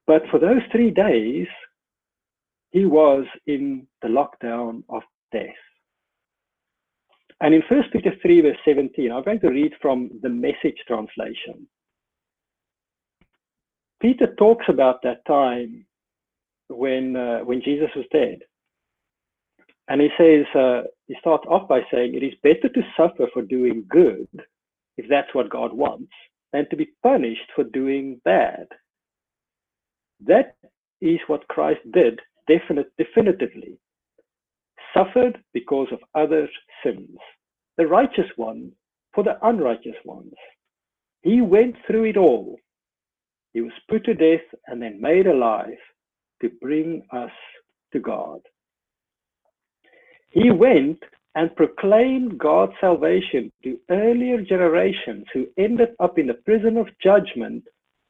But 0.08 0.24
for 0.30 0.40
those 0.40 0.62
three 0.72 0.92
days, 0.92 1.48
he 2.72 2.86
was 2.86 3.26
in 3.48 3.88
the 4.02 4.08
lockdown 4.08 4.84
of 4.90 5.04
death. 5.32 5.50
And 7.40 7.54
in 7.54 7.64
1 7.68 7.84
Peter 7.94 8.14
3, 8.22 8.42
verse 8.42 8.58
17, 8.66 9.12
I'm 9.12 9.24
going 9.24 9.40
to 9.40 9.50
read 9.50 9.74
from 9.82 10.10
the 10.22 10.30
message 10.30 10.78
translation. 10.88 11.68
Peter 14.02 14.34
talks 14.36 14.66
about 14.68 15.02
that 15.04 15.26
time 15.26 15.86
when, 16.68 17.16
uh, 17.16 17.40
when 17.40 17.62
Jesus 17.62 17.90
was 17.96 18.06
dead. 18.12 18.40
And 19.88 20.02
he 20.02 20.10
says, 20.18 20.46
uh, 20.56 20.84
he 21.08 21.16
starts 21.20 21.46
off 21.48 21.68
by 21.68 21.82
saying, 21.92 22.16
it 22.16 22.24
is 22.24 22.34
better 22.44 22.70
to 22.70 22.82
suffer 22.98 23.28
for 23.34 23.42
doing 23.42 23.86
good, 23.90 24.28
if 24.98 25.08
that's 25.10 25.34
what 25.34 25.50
God 25.50 25.74
wants, 25.74 26.12
than 26.54 26.68
to 26.70 26.76
be 26.76 26.90
punished 27.04 27.50
for 27.56 27.64
doing 27.66 28.22
bad. 28.24 28.68
That 30.26 30.56
is 31.02 31.20
what 31.28 31.48
Christ 31.48 31.82
did 31.92 32.20
definite, 32.48 32.92
definitively. 32.98 33.78
Suffered 34.94 35.42
because 35.54 35.88
of 35.92 36.00
others' 36.16 36.50
sins. 36.84 37.18
The 37.78 37.88
righteous 37.88 38.30
one 38.36 38.72
for 39.14 39.24
the 39.24 39.38
unrighteous 39.46 39.96
ones. 40.06 40.34
He 41.22 41.42
went 41.42 41.76
through 41.88 42.06
it 42.06 42.18
all. 42.18 42.58
He 43.54 43.62
was 43.62 43.74
put 43.90 44.06
to 44.06 44.14
death 44.14 44.46
and 44.68 44.82
then 44.82 45.02
made 45.02 45.28
alive 45.28 45.78
to 46.42 46.50
bring 46.62 47.04
us 47.12 47.32
to 47.94 48.00
God. 48.00 48.42
He 50.32 50.50
went 50.50 51.04
and 51.36 51.56
proclaimed 51.56 52.38
God's 52.38 52.74
salvation 52.82 53.52
to 53.64 53.80
earlier 53.90 54.42
generations 54.42 55.26
who 55.34 55.48
ended 55.58 55.90
up 56.00 56.18
in 56.18 56.28
the 56.28 56.34
prison 56.34 56.78
of 56.78 56.88
judgment 57.04 57.64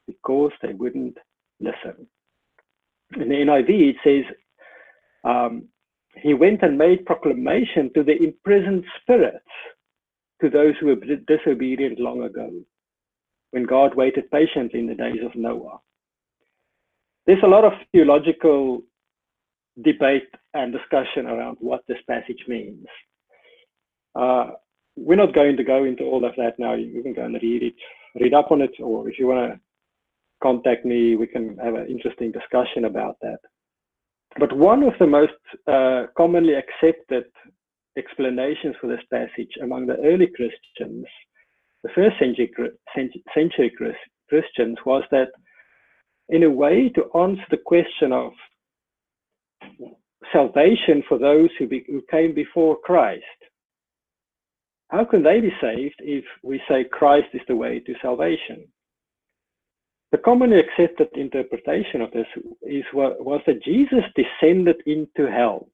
because 0.08 0.52
they 0.62 0.74
wouldn't 0.74 1.18
listen. 1.60 2.08
In 3.20 3.30
the 3.30 3.36
NIV, 3.36 3.70
it 3.70 3.96
says, 4.04 4.36
um, 5.24 5.68
He 6.16 6.34
went 6.34 6.64
and 6.64 6.78
made 6.78 7.06
proclamation 7.06 7.92
to 7.94 8.04
the 8.04 8.18
imprisoned 8.24 8.86
spirits, 9.02 9.46
to 10.42 10.50
those 10.50 10.74
who 10.80 10.88
were 10.88 10.96
disobedient 10.96 12.00
long 12.00 12.24
ago, 12.24 12.52
when 13.52 13.64
God 13.64 13.96
waited 13.96 14.32
patiently 14.32 14.80
in 14.80 14.88
the 14.88 14.96
days 14.96 15.20
of 15.24 15.36
Noah. 15.36 15.80
There's 17.26 17.44
a 17.44 17.48
lot 17.48 17.66
of 17.66 17.74
theological 17.92 18.82
debate 19.82 20.30
and 20.54 20.74
discussion 20.74 21.28
around 21.28 21.58
what 21.60 21.82
this 21.88 21.98
passage 22.10 22.44
means. 22.48 22.86
Uh, 24.16 24.52
we're 24.96 25.16
not 25.16 25.34
going 25.34 25.56
to 25.58 25.64
go 25.64 25.84
into 25.86 26.04
all 26.04 26.26
of 26.26 26.36
that 26.38 26.60
now. 26.60 26.74
You 26.74 27.02
can 27.02 27.14
go 27.14 27.24
and 27.24 27.36
read 27.42 27.64
it, 27.64 27.76
read 28.20 28.34
up 28.34 28.52
on 28.52 28.62
it, 28.62 28.72
or 28.80 29.10
if 29.10 29.18
you 29.18 29.28
want 29.28 29.54
to 29.54 29.60
contact 30.44 30.86
me, 30.86 31.16
we 31.16 31.28
can 31.28 31.58
have 31.58 31.76
an 31.76 31.88
interesting 31.88 32.32
discussion 32.32 32.86
about 32.86 33.18
that. 33.22 33.40
But 34.40 34.56
one 34.56 34.84
of 34.84 34.94
the 35.00 35.08
most 35.08 35.34
uh, 35.68 36.08
commonly 36.18 36.54
accepted 36.56 37.26
explanations 37.98 38.76
for 38.80 38.88
this 38.88 39.04
passage 39.12 39.52
among 39.62 39.86
the 39.88 39.98
early 39.98 40.28
Christians, 40.28 41.06
the 41.84 41.90
first 41.96 42.18
century, 42.20 42.52
century 43.34 43.72
Christians, 44.30 44.78
was 44.86 45.04
that 45.12 45.30
in 46.30 46.44
a 46.44 46.50
way 46.50 46.90
to 46.90 47.10
answer 47.18 47.44
the 47.50 47.58
question 47.58 48.14
of 48.14 48.32
salvation 50.32 51.04
for 51.08 51.18
those 51.18 51.50
who, 51.58 51.68
be, 51.68 51.84
who 51.88 52.02
came 52.10 52.34
before 52.34 52.78
Christ. 52.84 53.24
How 54.90 55.06
can 55.06 55.24
they 55.24 55.40
be 55.40 55.54
saved 55.62 55.96
if 56.00 56.26
we 56.44 56.62
say 56.68 56.84
Christ 56.84 57.28
is 57.34 57.42
the 57.48 57.56
way 57.56 57.80
to 57.80 57.94
salvation? 58.02 58.66
The 60.12 60.18
commonly 60.18 60.60
accepted 60.60 61.08
interpretation 61.16 62.02
of 62.02 62.12
this 62.12 62.28
is 62.64 62.84
was 62.94 63.42
that 63.48 63.64
Jesus 63.64 64.04
descended 64.16 64.82
into 64.86 65.32
hell 65.32 65.70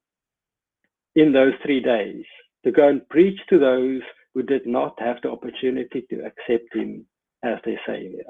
in 1.16 1.34
those 1.34 1.54
three 1.64 1.80
days 1.80 2.24
to 2.64 2.72
go 2.72 2.88
and 2.88 3.10
preach 3.10 3.40
to 3.50 3.58
those 3.58 4.02
who 4.38 4.44
did 4.44 4.68
not 4.68 4.94
have 5.00 5.18
the 5.24 5.32
opportunity 5.32 6.06
to 6.08 6.18
accept 6.18 6.72
him 6.76 7.04
as 7.44 7.58
their 7.66 7.82
savior. 7.88 8.24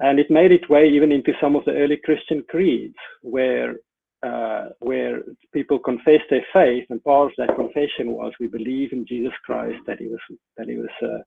And 0.00 0.18
it 0.18 0.30
made 0.30 0.52
its 0.52 0.68
way 0.68 0.86
even 0.86 1.10
into 1.10 1.32
some 1.40 1.56
of 1.56 1.64
the 1.64 1.72
early 1.72 1.98
Christian 2.04 2.44
creeds, 2.50 2.94
where 3.22 3.76
uh, 4.22 4.66
where 4.80 5.22
people 5.54 5.78
confess 5.78 6.20
their 6.28 6.44
faith, 6.52 6.84
and 6.90 7.02
part 7.04 7.30
of 7.30 7.36
that 7.38 7.56
confession 7.56 8.12
was 8.12 8.34
we 8.38 8.48
believe 8.48 8.92
in 8.92 9.06
Jesus 9.06 9.32
Christ 9.46 9.78
that 9.86 9.98
he 9.98 10.08
was 10.08 10.20
that 10.58 10.68
he 10.68 10.76
was 10.76 10.96
uh, 11.02 11.22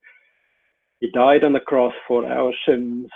he 1.00 1.10
died 1.10 1.44
on 1.44 1.54
the 1.54 1.60
cross 1.72 1.94
for 2.08 2.32
our 2.32 2.54
sins, 2.68 3.08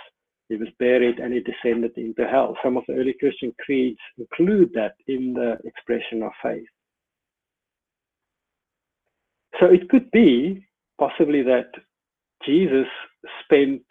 he 0.48 0.56
was 0.56 0.68
buried, 0.80 1.20
and 1.20 1.32
he 1.32 1.40
descended 1.42 1.96
into 1.96 2.26
hell. 2.26 2.56
Some 2.64 2.76
of 2.76 2.82
the 2.88 2.94
early 2.94 3.14
Christian 3.20 3.54
creeds 3.64 4.00
include 4.18 4.72
that 4.74 4.94
in 5.06 5.32
the 5.34 5.58
expression 5.64 6.24
of 6.24 6.32
faith. 6.42 6.73
So 9.60 9.66
it 9.66 9.88
could 9.88 10.10
be 10.10 10.66
possibly 10.98 11.42
that 11.42 11.70
Jesus 12.44 12.86
spent 13.44 13.82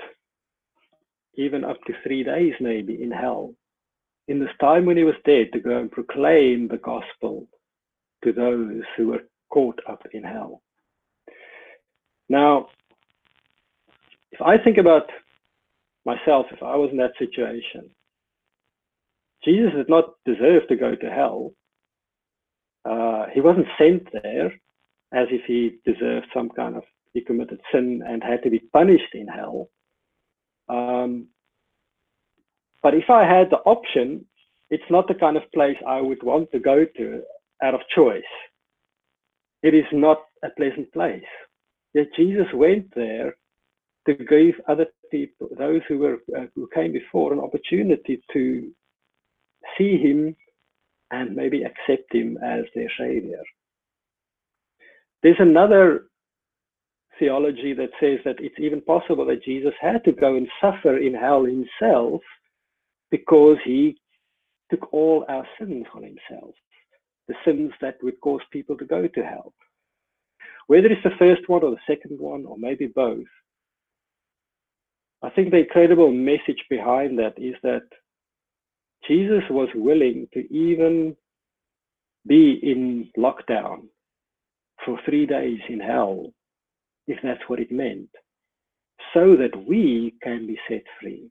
even 1.36 1.64
up 1.64 1.78
to 1.86 1.93
three 2.03 2.24
days 2.24 2.53
maybe 2.59 3.01
in 3.01 3.11
hell 3.11 3.53
in 4.28 4.39
this 4.39 4.49
time 4.61 4.86
when 4.86 4.97
he 4.97 5.03
was 5.03 5.16
dead 5.26 5.47
to 5.53 5.59
go 5.59 5.78
and 5.78 5.91
proclaim 5.91 6.68
the 6.68 6.78
gospel 6.78 7.47
to 8.24 8.32
those 8.32 8.84
who 8.95 9.07
were 9.07 9.24
caught 9.49 9.80
up 9.89 10.01
in 10.14 10.24
hell. 10.24 10.61
Now, 12.30 12.68
if 14.32 14.41
I 14.41 14.57
think 14.57 14.78
about 14.78 15.09
myself, 16.05 16.47
if 16.51 16.64
I 16.64 16.76
was 16.76 16.89
in 16.91 16.97
that 16.97 17.14
situation, 17.20 17.89
Jesus 19.43 19.74
did 19.76 19.89
not 19.89 20.14
deserve 20.26 20.68
to 20.70 20.76
go 20.76 20.95
to 20.95 21.09
hell. 21.09 21.51
Uh, 22.86 23.26
he 23.34 23.41
wasn't 23.41 23.68
sent 23.78 24.07
there 24.24 24.53
as 25.14 25.28
if 25.32 25.41
he 25.45 25.80
deserved 25.86 26.28
some 26.34 26.49
kind 26.49 26.76
of, 26.76 26.84
he 27.14 27.22
committed 27.22 27.59
sin 27.72 28.01
and 28.07 28.24
had 28.24 28.41
to 28.43 28.49
be 28.49 28.59
punished 28.59 29.14
in 29.14 29.28
hell. 29.28 29.70
Um, 30.70 31.28
but 32.82 32.93
if 32.93 33.09
I 33.09 33.24
had 33.24 33.49
the 33.49 33.59
option, 33.66 34.26
it's 34.70 34.89
not 34.89 35.07
the 35.07 35.14
kind 35.14 35.38
of 35.38 35.51
place 35.53 35.78
I 35.88 36.01
would 36.01 36.24
want 36.24 36.51
to 36.51 36.59
go 36.59 36.86
to 36.97 37.22
out 37.61 37.76
of 37.76 37.82
choice. 37.95 38.24
It 39.61 39.74
is 39.74 39.86
not 39.93 40.24
a 40.43 40.49
pleasant 40.57 40.91
place. 40.91 41.24
Yet 41.93 42.07
Jesus 42.16 42.47
went 42.53 42.93
there 42.95 43.36
to 44.07 44.14
give 44.16 44.55
other 44.68 44.88
people, 45.11 45.47
those 45.57 45.82
who 45.88 45.99
were 45.99 46.18
uh, 46.38 46.47
who 46.55 46.68
came 46.74 46.91
before, 46.91 47.32
an 47.32 47.39
opportunity 47.39 48.22
to 48.34 48.72
see 49.78 49.97
him 49.97 50.36
and 51.11 51.36
maybe 51.36 51.64
accept 51.64 52.14
him 52.14 52.38
as 52.43 52.64
their 52.76 52.91
savior. 52.97 53.41
There's 55.24 55.39
another 55.39 56.07
theology 57.17 57.74
that 57.74 57.91
says 57.99 58.19
that 58.26 58.36
it's 58.39 58.59
even 58.59 58.82
possible 58.82 59.26
that 59.26 59.43
Jesus 59.43 59.74
had 59.80 60.03
to 60.03 60.11
go 60.11 60.36
and 60.36 60.47
suffer 60.59 60.97
in 60.97 61.13
hell 61.13 61.45
himself 61.45 62.21
because 63.09 63.57
he 63.63 63.97
took 64.69 64.91
all 64.93 65.26
our 65.30 65.47
sins 65.57 65.86
on 65.95 66.03
himself, 66.03 66.53
the 67.30 67.36
sins 67.45 67.71
that 67.80 67.95
would 68.03 68.19
cause 68.19 68.41
people 68.51 68.78
to 68.78 68.86
go 68.86 69.07
to 69.07 69.24
hell. 69.24 69.53
Whether 70.67 70.88
it's 70.88 71.03
the 71.03 71.11
first 71.17 71.47
one 71.47 71.63
or 71.63 71.71
the 71.71 71.78
second 71.88 72.19
one, 72.19 72.45
or 72.45 72.57
maybe 72.57 72.88
both, 72.88 73.26
I 75.21 75.30
think 75.30 75.51
the 75.51 75.59
incredible 75.59 76.11
message 76.11 76.61
behind 76.69 77.17
that 77.19 77.36
is 77.38 77.55
that 77.63 77.84
Jesus 79.07 79.43
was 79.49 79.69
willing 79.74 80.28
to 80.34 80.53
even 80.53 81.15
be 82.28 82.59
in 82.61 83.09
lockdown 83.17 83.88
for 84.86 85.00
three 85.06 85.26
days 85.26 85.60
in 85.70 85.80
hell, 85.80 86.34
if 87.08 87.20
that's 87.24 87.48
what 87.48 87.60
it 87.60 87.72
meant, 87.72 88.10
so 89.14 89.36
that 89.36 89.56
we 89.68 90.16
can 90.22 90.48
be 90.48 90.58
set 90.68 90.84
free 91.02 91.30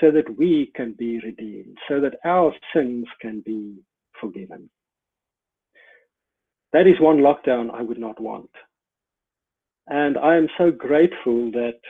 so 0.00 0.10
that 0.10 0.38
we 0.38 0.72
can 0.74 0.92
be 0.92 1.20
redeemed, 1.20 1.76
so 1.88 2.00
that 2.00 2.16
our 2.24 2.52
sins 2.74 3.06
can 3.20 3.40
be 3.40 3.76
forgiven. 4.20 4.70
That 6.72 6.86
is 6.86 7.00
one 7.00 7.18
lockdown 7.18 7.70
I 7.72 7.82
would 7.82 7.98
not 7.98 8.20
want. 8.20 8.50
And 9.88 10.16
I 10.16 10.36
am 10.36 10.48
so 10.56 10.70
grateful 10.70 11.50
that 11.52 11.80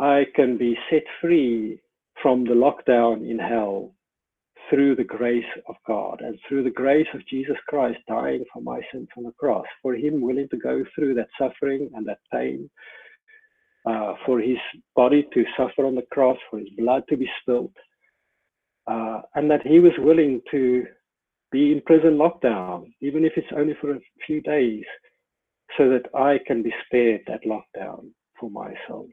I 0.00 0.26
can 0.34 0.56
be 0.56 0.76
set 0.90 1.04
free 1.20 1.78
from 2.22 2.44
the 2.44 2.54
lockdown 2.54 3.28
in 3.28 3.38
hell 3.38 3.92
through 4.70 4.96
the 4.96 5.04
grace 5.04 5.44
of 5.68 5.76
God 5.86 6.20
and 6.20 6.38
through 6.48 6.64
the 6.64 6.70
grace 6.70 7.06
of 7.14 7.26
Jesus 7.26 7.56
Christ 7.68 7.98
dying 8.08 8.44
for 8.52 8.62
my 8.62 8.80
sins 8.92 9.08
on 9.16 9.24
the 9.24 9.32
cross, 9.32 9.66
for 9.82 9.94
Him 9.94 10.20
willing 10.20 10.48
to 10.50 10.56
go 10.56 10.84
through 10.94 11.14
that 11.14 11.28
suffering 11.38 11.90
and 11.94 12.06
that 12.06 12.18
pain 12.32 12.70
uh, 13.86 14.14
for 14.24 14.40
his 14.40 14.56
body 14.96 15.26
to 15.34 15.44
suffer 15.56 15.84
on 15.86 15.94
the 15.94 16.06
cross, 16.10 16.38
for 16.50 16.58
his 16.58 16.68
blood 16.78 17.02
to 17.08 17.16
be 17.16 17.28
spilled, 17.40 17.76
uh, 18.86 19.20
and 19.34 19.50
that 19.50 19.66
he 19.66 19.78
was 19.78 19.92
willing 19.98 20.40
to 20.50 20.84
be 21.52 21.72
in 21.72 21.82
prison 21.82 22.16
lockdown, 22.16 22.86
even 23.00 23.24
if 23.24 23.32
it's 23.36 23.46
only 23.56 23.74
for 23.80 23.94
a 23.94 24.00
few 24.26 24.40
days, 24.40 24.84
so 25.76 25.88
that 25.88 26.06
I 26.14 26.38
can 26.46 26.62
be 26.62 26.72
spared 26.86 27.22
that 27.26 27.44
lockdown 27.44 28.08
for 28.38 28.50
my 28.50 28.72
soul. 28.88 29.08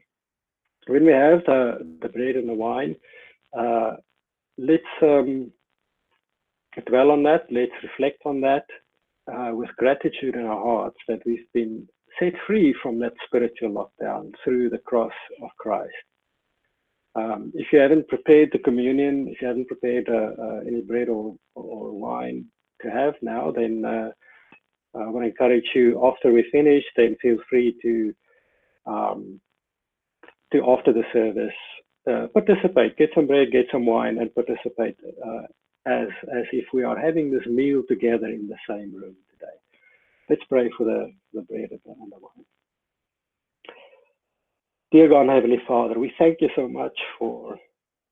When 0.86 1.04
we 1.04 1.12
have 1.12 1.44
the, 1.46 1.96
the 2.00 2.08
bread 2.08 2.36
and 2.36 2.48
the 2.48 2.54
wine, 2.54 2.96
uh, 3.56 3.96
let's 4.62 4.82
um, 5.02 5.50
dwell 6.86 7.10
on 7.10 7.22
that, 7.24 7.46
let's 7.50 7.72
reflect 7.82 8.22
on 8.24 8.40
that 8.42 8.66
uh, 9.32 9.50
with 9.52 9.70
gratitude 9.76 10.34
in 10.36 10.44
our 10.44 10.62
hearts 10.62 10.96
that 11.08 11.20
we've 11.26 11.46
been 11.52 11.86
set 12.18 12.34
free 12.46 12.74
from 12.82 12.98
that 13.00 13.14
spiritual 13.26 13.70
lockdown 13.70 14.32
through 14.44 14.70
the 14.70 14.78
cross 14.78 15.12
of 15.42 15.50
Christ. 15.58 15.92
Um, 17.14 17.52
if 17.54 17.66
you 17.72 17.78
haven't 17.78 18.08
prepared 18.08 18.50
the 18.52 18.58
communion, 18.58 19.28
if 19.28 19.42
you 19.42 19.48
haven't 19.48 19.68
prepared 19.68 20.08
uh, 20.08 20.42
uh, 20.42 20.60
any 20.66 20.80
bread 20.80 21.08
or, 21.08 21.36
or 21.54 21.92
wine 21.92 22.46
to 22.80 22.90
have 22.90 23.14
now, 23.20 23.50
then 23.50 23.84
uh, 23.84 24.10
I 24.94 25.08
want 25.08 25.24
to 25.24 25.30
encourage 25.30 25.68
you 25.74 26.04
after 26.06 26.32
we 26.32 26.48
finish, 26.50 26.84
then 26.96 27.16
feel 27.20 27.38
free 27.50 27.76
to 27.82 28.14
um, 28.86 29.40
to 30.52 30.70
after 30.70 30.92
the 30.92 31.04
service 31.12 31.52
uh, 32.10 32.26
participate, 32.34 32.96
get 32.96 33.10
some 33.14 33.26
bread, 33.26 33.52
get 33.52 33.66
some 33.72 33.86
wine, 33.86 34.18
and 34.18 34.34
participate 34.34 34.96
uh, 35.26 35.42
as 35.86 36.08
as 36.34 36.44
if 36.52 36.66
we 36.72 36.84
are 36.84 36.98
having 36.98 37.30
this 37.30 37.46
meal 37.46 37.82
together 37.88 38.26
in 38.26 38.48
the 38.48 38.56
same 38.68 38.94
room. 38.94 39.16
Today. 39.32 39.56
Let's 40.28 40.44
pray 40.48 40.70
for 40.76 40.84
the, 40.84 41.12
the 41.34 41.42
bread 41.42 41.70
and 41.70 41.80
the 42.12 42.18
wine. 42.20 42.44
Dear 44.92 45.08
God 45.08 45.28
Heavenly 45.28 45.60
Father, 45.66 45.98
we 45.98 46.12
thank 46.18 46.40
you 46.40 46.48
so 46.54 46.68
much 46.68 46.96
for 47.18 47.56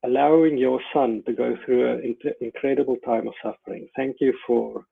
allowing 0.05 0.57
your 0.57 0.81
son 0.95 1.23
to 1.27 1.33
go 1.33 1.57
through 1.65 1.93
an 1.93 2.17
incredible 2.41 2.97
time 3.05 3.29
of 3.29 3.35
suffering. 3.43 3.89
Thank 3.97 4.17
you 4.21 4.33
for 4.47 4.85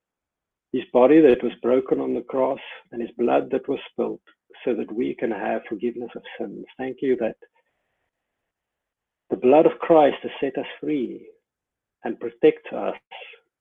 his 0.73 0.83
body 0.93 1.21
that 1.21 1.43
was 1.43 1.53
broken 1.63 2.01
on 2.01 2.15
the 2.15 2.21
cross 2.23 2.61
and 2.93 3.01
his 3.01 3.11
blood 3.17 3.49
that 3.53 3.69
was 3.69 3.79
spilled 3.91 4.21
so 4.65 4.75
that 4.75 4.93
we 4.93 5.15
can 5.15 5.31
have 5.31 5.63
forgiveness 5.69 6.11
of 6.15 6.23
sins. 6.39 6.67
Thank 6.77 6.99
you 7.01 7.17
that 7.17 7.37
the 9.31 9.37
blood 9.37 9.67
of 9.67 9.79
Christ 9.81 10.17
has 10.23 10.33
set 10.41 10.59
us 10.59 10.67
free 10.81 11.29
and 12.05 12.19
protects 12.19 12.73
us 12.73 12.95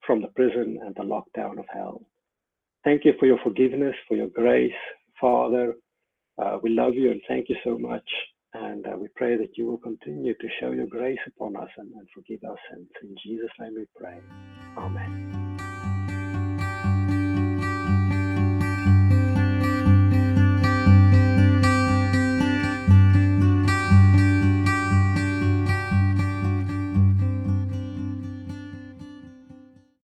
from 0.06 0.22
the 0.22 0.30
prison 0.30 0.80
and 0.84 0.96
the 0.96 1.04
lockdown 1.04 1.60
of 1.60 1.66
hell. 1.72 2.02
Thank 2.84 3.04
you 3.04 3.14
for 3.20 3.26
your 3.26 3.40
forgiveness, 3.44 3.96
for 4.08 4.16
your 4.16 4.30
grace, 4.30 4.72
Father. 5.20 5.74
Uh, 6.38 6.60
we 6.62 6.70
love 6.70 6.94
you 6.94 7.12
and 7.12 7.22
thank 7.28 7.50
you 7.50 7.56
so 7.64 7.78
much. 7.78 8.08
And 8.54 8.88
uh, 8.88 8.96
we 8.98 9.08
pray 9.16 9.36
that 9.38 9.58
you 9.58 9.66
will 9.66 9.78
continue 9.78 10.34
to 10.34 10.48
show 10.60 10.72
your 10.72 10.88
grace 10.88 11.20
upon 11.28 11.58
us 11.58 11.70
and, 11.78 11.92
and 11.94 12.08
forgive 12.14 12.40
our 12.48 12.58
sins. 12.72 12.88
In 13.04 13.16
Jesus' 13.24 13.52
name 13.60 13.76
we 13.76 13.86
pray. 13.96 14.20
Amen. 14.78 15.47